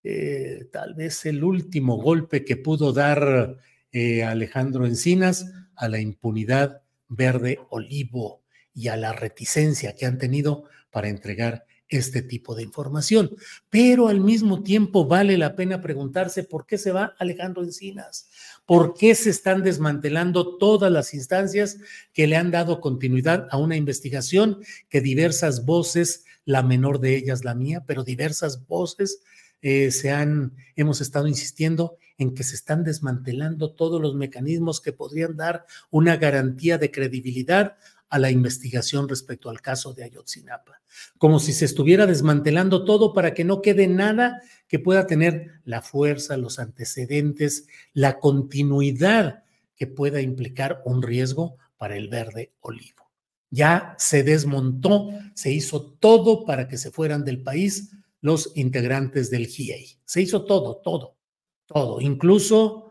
eh, 0.03 0.67
tal 0.71 0.95
vez 0.95 1.25
el 1.25 1.43
último 1.43 1.97
golpe 1.97 2.43
que 2.43 2.57
pudo 2.57 2.91
dar 2.91 3.57
eh, 3.91 4.23
Alejandro 4.23 4.85
Encinas 4.85 5.45
a 5.75 5.87
la 5.87 5.99
impunidad 5.99 6.83
verde 7.07 7.59
olivo 7.69 8.43
y 8.73 8.87
a 8.87 8.97
la 8.97 9.13
reticencia 9.13 9.95
que 9.95 10.05
han 10.05 10.17
tenido 10.17 10.65
para 10.91 11.07
entregar 11.07 11.65
este 11.97 12.21
tipo 12.21 12.55
de 12.55 12.63
información. 12.63 13.31
Pero 13.69 14.07
al 14.07 14.19
mismo 14.19 14.63
tiempo 14.63 15.05
vale 15.05 15.37
la 15.37 15.55
pena 15.55 15.81
preguntarse 15.81 16.43
por 16.43 16.65
qué 16.65 16.77
se 16.77 16.91
va 16.91 17.15
Alejandro 17.19 17.63
Encinas, 17.63 18.29
por 18.65 18.93
qué 18.93 19.15
se 19.15 19.29
están 19.29 19.63
desmantelando 19.63 20.57
todas 20.57 20.91
las 20.91 21.13
instancias 21.13 21.77
que 22.13 22.27
le 22.27 22.35
han 22.35 22.51
dado 22.51 22.81
continuidad 22.81 23.47
a 23.51 23.57
una 23.57 23.75
investigación 23.75 24.59
que 24.89 25.01
diversas 25.01 25.65
voces, 25.65 26.25
la 26.45 26.63
menor 26.63 26.99
de 26.99 27.15
ellas 27.15 27.45
la 27.45 27.55
mía, 27.55 27.83
pero 27.85 28.03
diversas 28.03 28.67
voces 28.67 29.21
eh, 29.61 29.91
se 29.91 30.11
han, 30.11 30.55
hemos 30.75 30.99
estado 30.99 31.27
insistiendo 31.27 31.97
en 32.17 32.35
que 32.35 32.43
se 32.43 32.55
están 32.55 32.83
desmantelando 32.83 33.71
todos 33.71 34.01
los 34.01 34.15
mecanismos 34.15 34.81
que 34.81 34.93
podrían 34.93 35.35
dar 35.35 35.65
una 35.89 36.17
garantía 36.17 36.77
de 36.77 36.91
credibilidad 36.91 37.75
a 38.13 38.19
la 38.19 38.29
investigación 38.29 39.09
respecto 39.09 39.49
al 39.49 39.59
caso 39.59 39.91
de 39.91 40.03
Ayotzinapa, 40.03 40.83
como 41.17 41.39
si 41.39 41.51
se 41.51 41.65
estuviera 41.65 42.05
desmantelando 42.05 42.85
todo 42.85 43.11
para 43.11 43.33
que 43.33 43.43
no 43.43 43.63
quede 43.63 43.87
nada 43.87 44.39
que 44.67 44.77
pueda 44.77 45.07
tener 45.07 45.61
la 45.65 45.81
fuerza, 45.81 46.37
los 46.37 46.59
antecedentes, 46.59 47.65
la 47.91 48.19
continuidad 48.19 49.45
que 49.75 49.87
pueda 49.87 50.21
implicar 50.21 50.83
un 50.85 51.01
riesgo 51.01 51.57
para 51.75 51.97
el 51.97 52.07
verde 52.07 52.53
olivo. 52.59 53.09
Ya 53.49 53.95
se 53.97 54.21
desmontó, 54.21 55.09
se 55.33 55.51
hizo 55.51 55.93
todo 55.93 56.45
para 56.45 56.67
que 56.67 56.77
se 56.77 56.91
fueran 56.91 57.25
del 57.25 57.41
país 57.41 57.93
los 58.21 58.51
integrantes 58.53 59.31
del 59.31 59.47
GIEI. 59.47 59.97
Se 60.05 60.21
hizo 60.21 60.45
todo, 60.45 60.75
todo, 60.83 61.17
todo, 61.65 61.99
incluso 61.99 62.82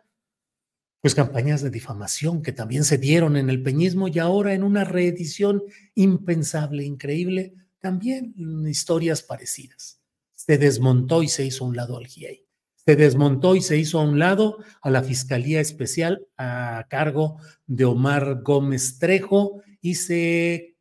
pues 1.03 1.17
campañas 1.17 1.62
de 1.62 1.71
difamación 1.71 2.43
que 2.43 2.53
también 2.53 2.85
se 2.85 2.97
dieron 2.97 3.37
en 3.37 3.51
el 3.51 3.61
peñismo 3.61 4.07
y 4.07 4.21
ahora 4.21 4.55
en 4.55 4.62
una 4.62 4.85
reedición 4.85 5.65
impensable, 5.97 6.85
increíble, 6.85 7.55
también 7.81 8.33
historias 8.69 9.21
parecidas. 9.21 10.01
Se 10.33 10.59
desmontó 10.59 11.25
y 11.25 11.29
se 11.29 11.45
hizo 11.45 11.65
a 11.65 11.69
un 11.69 11.77
lado 11.77 11.99
al 11.99 12.07
GIEI. 12.07 12.47
Se 12.77 12.95
desmontó 12.95 13.57
y 13.57 13.62
se 13.62 13.77
hizo 13.77 13.99
a 13.99 14.05
un 14.05 14.21
lado 14.21 14.59
a 14.81 14.91
la 14.91 15.03
Fiscalía 15.03 15.61
Especial 15.61 16.25
a 16.37 16.87
cargo 16.88 17.37
de 17.67 17.85
Omar 17.85 18.41
Gómez 18.43 19.01
Trejo 19.01 19.61
y 19.81 19.97
se 19.97 20.77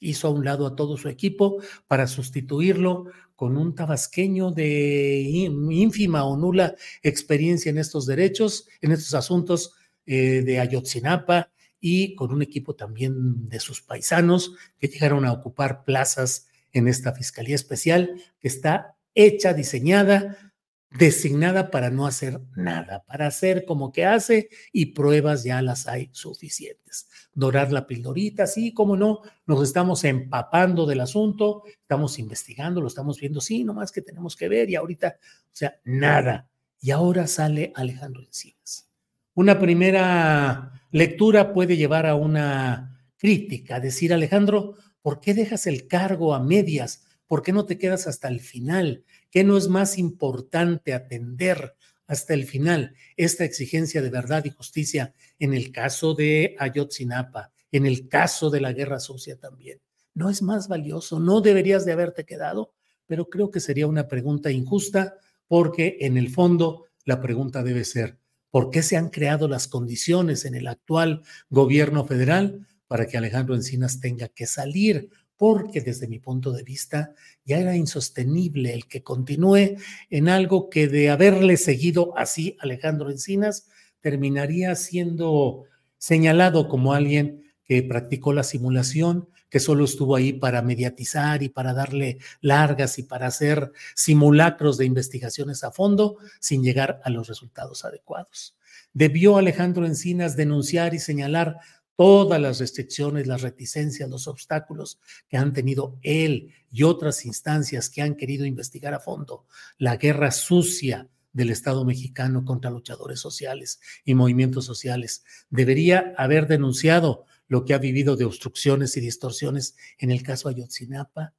hizo 0.00 0.28
a 0.28 0.30
un 0.30 0.46
lado 0.46 0.66
a 0.66 0.76
todo 0.76 0.96
su 0.96 1.08
equipo 1.08 1.58
para 1.86 2.06
sustituirlo 2.06 3.04
con 3.38 3.56
un 3.56 3.72
tabasqueño 3.72 4.50
de 4.50 5.20
ínfima 5.20 6.24
o 6.24 6.36
nula 6.36 6.74
experiencia 7.04 7.70
en 7.70 7.78
estos 7.78 8.04
derechos, 8.04 8.66
en 8.80 8.90
estos 8.90 9.14
asuntos 9.14 9.74
eh, 10.06 10.42
de 10.42 10.58
Ayotzinapa 10.58 11.52
y 11.80 12.16
con 12.16 12.32
un 12.32 12.42
equipo 12.42 12.74
también 12.74 13.48
de 13.48 13.60
sus 13.60 13.80
paisanos 13.80 14.56
que 14.76 14.88
llegaron 14.88 15.24
a 15.24 15.30
ocupar 15.30 15.84
plazas 15.84 16.48
en 16.72 16.88
esta 16.88 17.14
Fiscalía 17.14 17.54
Especial 17.54 18.20
que 18.40 18.48
está 18.48 18.96
hecha, 19.14 19.54
diseñada 19.54 20.47
designada 20.90 21.70
para 21.70 21.90
no 21.90 22.06
hacer 22.06 22.40
nada, 22.56 23.04
para 23.04 23.26
hacer 23.26 23.64
como 23.66 23.92
que 23.92 24.06
hace 24.06 24.48
y 24.72 24.86
pruebas 24.86 25.44
ya 25.44 25.60
las 25.60 25.86
hay 25.86 26.08
suficientes. 26.12 27.08
Dorar 27.34 27.72
la 27.72 27.86
pildorita, 27.86 28.46
sí, 28.46 28.72
como 28.72 28.96
no, 28.96 29.20
nos 29.46 29.62
estamos 29.62 30.04
empapando 30.04 30.86
del 30.86 31.00
asunto, 31.00 31.62
estamos 31.66 32.18
investigando, 32.18 32.80
lo 32.80 32.88
estamos 32.88 33.20
viendo, 33.20 33.40
sí, 33.40 33.64
nomás 33.64 33.92
que 33.92 34.02
tenemos 34.02 34.34
que 34.34 34.48
ver 34.48 34.70
y 34.70 34.76
ahorita, 34.76 35.18
o 35.20 35.56
sea, 35.56 35.78
nada. 35.84 36.48
Y 36.80 36.90
ahora 36.90 37.26
sale 37.26 37.72
Alejandro 37.74 38.22
Encinas. 38.22 38.88
Una 39.34 39.58
primera 39.58 40.72
lectura 40.90 41.52
puede 41.52 41.76
llevar 41.76 42.06
a 42.06 42.14
una 42.14 43.04
crítica, 43.18 43.78
decir, 43.78 44.12
Alejandro, 44.12 44.74
¿por 45.02 45.20
qué 45.20 45.34
dejas 45.34 45.66
el 45.66 45.86
cargo 45.86 46.34
a 46.34 46.40
medias? 46.40 47.04
¿Por 47.26 47.42
qué 47.42 47.52
no 47.52 47.66
te 47.66 47.78
quedas 47.78 48.06
hasta 48.06 48.28
el 48.28 48.40
final? 48.40 49.04
¿Qué 49.30 49.44
no 49.44 49.56
es 49.56 49.68
más 49.68 49.98
importante 49.98 50.94
atender 50.94 51.74
hasta 52.06 52.34
el 52.34 52.44
final 52.44 52.94
esta 53.16 53.44
exigencia 53.44 54.00
de 54.00 54.10
verdad 54.10 54.44
y 54.44 54.50
justicia 54.50 55.14
en 55.38 55.52
el 55.52 55.70
caso 55.70 56.14
de 56.14 56.56
Ayotzinapa, 56.58 57.52
en 57.70 57.84
el 57.84 58.08
caso 58.08 58.50
de 58.50 58.60
la 58.60 58.72
guerra 58.72 59.00
sucia 59.00 59.36
también? 59.36 59.80
¿No 60.14 60.30
es 60.30 60.42
más 60.42 60.68
valioso? 60.68 61.20
¿No 61.20 61.40
deberías 61.40 61.84
de 61.84 61.92
haberte 61.92 62.24
quedado? 62.24 62.72
Pero 63.06 63.28
creo 63.28 63.50
que 63.50 63.60
sería 63.60 63.86
una 63.86 64.08
pregunta 64.08 64.50
injusta 64.50 65.18
porque 65.46 65.98
en 66.00 66.16
el 66.16 66.30
fondo 66.30 66.86
la 67.04 67.20
pregunta 67.20 67.62
debe 67.62 67.84
ser, 67.84 68.18
por 68.50 68.70
qué 68.70 68.82
se 68.82 68.96
han 68.96 69.10
creado 69.10 69.48
las 69.48 69.68
condiciones 69.68 70.44
en 70.44 70.54
el 70.54 70.66
actual 70.66 71.22
gobierno 71.50 72.04
federal 72.04 72.66
para 72.86 73.06
que 73.06 73.18
Alejandro 73.18 73.54
Encinas 73.54 74.00
tenga 74.00 74.28
que 74.28 74.46
salir, 74.46 75.10
porque 75.38 75.80
desde 75.80 76.08
mi 76.08 76.18
punto 76.18 76.52
de 76.52 76.64
vista 76.64 77.14
ya 77.46 77.58
era 77.58 77.76
insostenible 77.76 78.74
el 78.74 78.86
que 78.86 79.02
continúe 79.02 79.78
en 80.10 80.28
algo 80.28 80.68
que 80.68 80.88
de 80.88 81.08
haberle 81.08 81.56
seguido 81.56 82.12
así 82.18 82.56
Alejandro 82.60 83.10
Encinas 83.10 83.68
terminaría 84.00 84.74
siendo 84.74 85.64
señalado 85.96 86.68
como 86.68 86.92
alguien 86.92 87.44
que 87.64 87.82
practicó 87.82 88.32
la 88.32 88.42
simulación, 88.42 89.28
que 89.50 89.60
solo 89.60 89.84
estuvo 89.84 90.16
ahí 90.16 90.32
para 90.32 90.62
mediatizar 90.62 91.42
y 91.42 91.48
para 91.48 91.72
darle 91.72 92.18
largas 92.40 92.98
y 92.98 93.02
para 93.04 93.28
hacer 93.28 93.72
simulacros 93.94 94.76
de 94.76 94.86
investigaciones 94.86 95.64
a 95.64 95.70
fondo 95.70 96.16
sin 96.40 96.62
llegar 96.62 97.00
a 97.04 97.10
los 97.10 97.28
resultados 97.28 97.84
adecuados. 97.84 98.56
Debió 98.92 99.36
Alejandro 99.36 99.86
Encinas 99.86 100.36
denunciar 100.36 100.94
y 100.94 100.98
señalar 100.98 101.58
todas 101.98 102.40
las 102.40 102.60
restricciones, 102.60 103.26
las 103.26 103.42
reticencias, 103.42 104.08
los 104.08 104.28
obstáculos 104.28 105.00
que 105.28 105.36
han 105.36 105.52
tenido 105.52 105.98
él 106.02 106.54
y 106.70 106.84
otras 106.84 107.26
instancias 107.26 107.90
que 107.90 108.02
han 108.02 108.14
querido 108.14 108.46
investigar 108.46 108.94
a 108.94 109.00
fondo 109.00 109.46
la 109.78 109.96
guerra 109.96 110.30
sucia 110.30 111.08
del 111.32 111.50
Estado 111.50 111.84
mexicano 111.84 112.44
contra 112.44 112.70
luchadores 112.70 113.18
sociales 113.18 113.80
y 114.04 114.14
movimientos 114.14 114.64
sociales. 114.64 115.24
Debería 115.50 116.14
haber 116.16 116.46
denunciado 116.46 117.24
lo 117.48 117.64
que 117.64 117.74
ha 117.74 117.78
vivido 117.78 118.14
de 118.14 118.26
obstrucciones 118.26 118.96
y 118.96 119.00
distorsiones 119.00 119.74
en 119.98 120.12
el 120.12 120.22
caso 120.22 120.48
Ayotzinapa. 120.48 121.34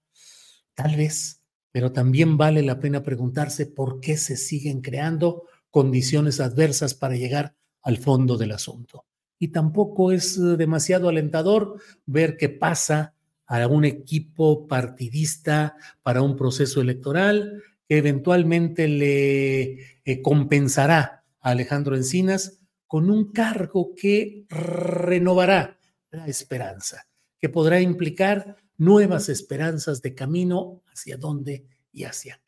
Tal 0.73 0.97
vez, 0.97 1.41
pero 1.71 1.93
también 1.93 2.35
vale 2.35 2.63
la 2.63 2.81
pena 2.81 3.01
preguntarse 3.01 3.65
por 3.65 4.01
qué 4.01 4.17
se 4.17 4.35
siguen 4.35 4.81
creando 4.81 5.45
condiciones 5.71 6.41
adversas 6.41 6.95
para 6.95 7.15
llegar 7.15 7.55
al 7.81 7.97
fondo 7.97 8.35
del 8.35 8.51
asunto 8.51 9.05
y 9.39 9.47
tampoco 9.47 10.11
es 10.11 10.37
eh, 10.37 10.57
demasiado 10.57 11.09
alentador 11.09 11.81
ver 12.05 12.37
qué 12.37 12.49
pasa 12.49 13.15
a 13.47 13.65
un 13.65 13.85
equipo 13.85 14.67
partidista 14.67 15.75
para 16.03 16.21
un 16.21 16.35
proceso 16.35 16.81
electoral 16.81 17.63
que 17.87 17.97
eventualmente 17.97 18.87
le 18.87 20.01
eh, 20.05 20.21
compensará 20.21 21.23
a 21.41 21.49
Alejandro 21.49 21.95
Encinas 21.95 22.59
con 22.85 23.09
un 23.09 23.31
cargo 23.31 23.95
que 23.95 24.45
renovará 24.49 25.79
la 26.11 26.27
esperanza, 26.27 27.07
que 27.39 27.49
podrá 27.49 27.81
implicar 27.81 28.57
nuevas 28.77 29.29
esperanzas 29.29 30.01
de 30.01 30.13
camino 30.13 30.83
hacia 30.91 31.17
dónde 31.17 31.65
y 31.91 32.03
hacia 32.03 32.39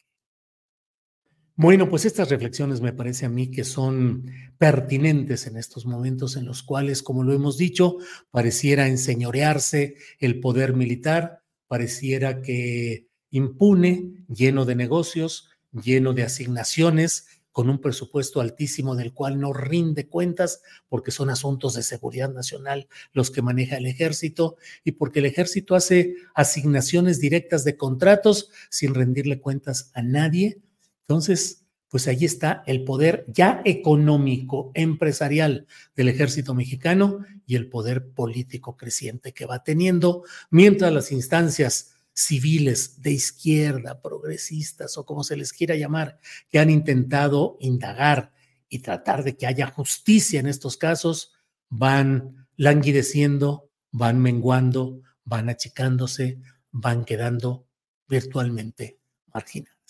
bueno, 1.62 1.88
pues 1.88 2.06
estas 2.06 2.30
reflexiones 2.30 2.82
me 2.82 2.92
parece 2.92 3.28
a 3.28 3.30
mí 3.30 3.52
que 3.52 3.64
son 3.64 4.26
pertinentes 4.58 5.46
en 5.46 5.58
estos 5.58 5.86
momentos 5.86 6.36
en 6.36 6.46
los 6.46 6.64
cuales, 6.64 7.04
como 7.04 7.22
lo 7.22 7.34
hemos 7.34 7.56
dicho, 7.56 7.98
pareciera 8.32 8.88
enseñorearse 8.88 9.96
el 10.18 10.40
poder 10.40 10.74
militar, 10.74 11.44
pareciera 11.68 12.42
que 12.42 13.10
impune, 13.30 14.26
lleno 14.28 14.66
de 14.66 14.76
negocios, 14.76 15.52
lleno 15.72 16.14
de 16.14 16.24
asignaciones, 16.24 17.28
con 17.52 17.70
un 17.70 17.80
presupuesto 17.80 18.42
altísimo 18.42 18.96
del 18.96 19.14
cual 19.14 19.40
no 19.40 19.54
rinde 19.54 20.08
cuentas 20.08 20.64
porque 20.90 21.12
son 21.12 21.30
asuntos 21.30 21.76
de 21.76 21.84
seguridad 21.84 22.34
nacional 22.34 22.88
los 23.14 23.30
que 23.30 23.44
maneja 23.44 23.78
el 23.78 23.86
ejército 23.86 24.56
y 24.84 24.94
porque 24.94 25.20
el 25.20 25.28
ejército 25.28 25.76
hace 25.76 26.16
asignaciones 26.34 27.20
directas 27.20 27.64
de 27.66 27.78
contratos 27.78 28.50
sin 28.72 28.96
rendirle 28.96 29.40
cuentas 29.40 29.92
a 29.94 30.02
nadie 30.02 30.60
entonces, 31.08 31.66
pues 31.90 32.08
ahí 32.08 32.24
está 32.24 32.64
el 32.68 32.86
poder 32.86 33.26
ya 33.28 33.62
económico, 33.66 34.72
empresarial 34.74 35.68
del 35.96 36.08
ejército 36.08 36.54
mexicano 36.56 37.20
y 37.46 37.56
el 37.56 37.68
poder 37.68 38.12
político 38.12 38.78
creciente 38.78 39.34
que 39.34 39.46
va 39.46 39.64
teniendo, 39.64 40.24
mientras 40.50 40.94
las 40.94 41.12
instancias 41.12 41.96
civiles 42.14 43.02
de 43.02 43.12
izquierda, 43.12 44.02
progresistas 44.02 44.98
o 44.98 45.06
como 45.06 45.24
se 45.24 45.36
les 45.36 45.52
quiera 45.52 45.76
llamar, 45.76 46.20
que 46.50 46.60
han 46.60 46.70
intentado 46.70 47.58
indagar 47.60 48.32
y 48.70 48.80
tratar 48.80 49.24
de 49.24 49.36
que 49.36 49.48
haya 49.48 49.68
justicia 49.68 50.40
en 50.40 50.48
estos 50.48 50.78
casos, 50.78 51.34
van 51.68 52.48
languideciendo, 52.56 53.70
van 53.92 54.22
menguando, 54.22 55.02
van 55.26 55.50
achicándose, 55.50 56.40
van 56.72 57.04
quedando 57.04 57.68
virtualmente 58.08 59.00
marginados. 59.34 59.81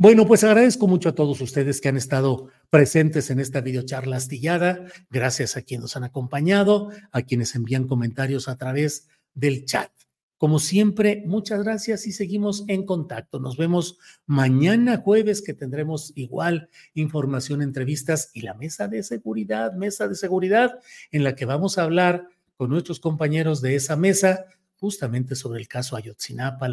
Bueno, 0.00 0.28
pues 0.28 0.44
agradezco 0.44 0.86
mucho 0.86 1.08
a 1.08 1.14
todos 1.16 1.40
ustedes 1.40 1.80
que 1.80 1.88
han 1.88 1.96
estado 1.96 2.50
presentes 2.70 3.30
en 3.30 3.40
esta 3.40 3.60
videocharla 3.60 4.16
astillada. 4.16 4.84
Gracias 5.10 5.56
a 5.56 5.62
quienes 5.62 5.82
nos 5.82 5.96
han 5.96 6.04
acompañado, 6.04 6.90
a 7.10 7.22
quienes 7.22 7.56
envían 7.56 7.88
comentarios 7.88 8.46
a 8.46 8.56
través 8.56 9.08
del 9.34 9.64
chat. 9.64 9.90
Como 10.36 10.60
siempre, 10.60 11.24
muchas 11.26 11.64
gracias 11.64 12.06
y 12.06 12.12
seguimos 12.12 12.62
en 12.68 12.86
contacto. 12.86 13.40
Nos 13.40 13.56
vemos 13.56 13.98
mañana 14.24 14.98
jueves 14.98 15.42
que 15.42 15.52
tendremos 15.52 16.12
igual 16.14 16.68
información, 16.94 17.60
entrevistas 17.60 18.30
y 18.34 18.42
la 18.42 18.54
mesa 18.54 18.86
de 18.86 19.02
seguridad, 19.02 19.72
mesa 19.72 20.06
de 20.06 20.14
seguridad 20.14 20.78
en 21.10 21.24
la 21.24 21.34
que 21.34 21.44
vamos 21.44 21.76
a 21.76 21.82
hablar 21.82 22.28
con 22.56 22.70
nuestros 22.70 23.00
compañeros 23.00 23.62
de 23.62 23.74
esa 23.74 23.96
mesa 23.96 24.44
justamente 24.76 25.34
sobre 25.34 25.58
el 25.58 25.66
caso 25.66 25.96
Ayotzinapa. 25.96 26.72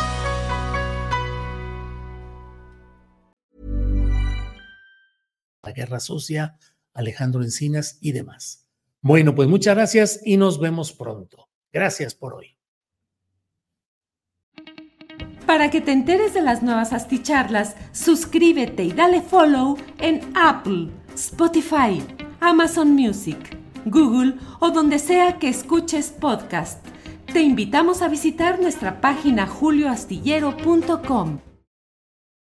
Guerra 5.71 5.99
Sucia, 5.99 6.57
Alejandro 6.93 7.43
Encinas 7.43 7.97
y 8.01 8.11
demás. 8.11 8.67
Bueno, 9.01 9.33
pues 9.33 9.47
muchas 9.47 9.75
gracias 9.75 10.19
y 10.23 10.37
nos 10.37 10.59
vemos 10.59 10.93
pronto. 10.93 11.49
Gracias 11.71 12.15
por 12.15 12.33
hoy. 12.33 12.57
Para 15.45 15.69
que 15.69 15.81
te 15.81 15.91
enteres 15.91 16.33
de 16.33 16.41
las 16.41 16.63
nuevas 16.63 16.93
asticharlas, 16.93 17.75
suscríbete 17.91 18.83
y 18.83 18.93
dale 18.93 19.21
follow 19.21 19.77
en 19.99 20.21
Apple, 20.35 20.89
Spotify, 21.13 22.01
Amazon 22.39 22.93
Music, 22.93 23.57
Google 23.85 24.35
o 24.59 24.71
donde 24.71 24.99
sea 24.99 25.39
que 25.39 25.49
escuches 25.49 26.11
podcast. 26.11 26.85
Te 27.33 27.41
invitamos 27.41 28.01
a 28.01 28.07
visitar 28.07 28.61
nuestra 28.61 29.01
página 29.01 29.47
julioastillero.com. 29.47 31.50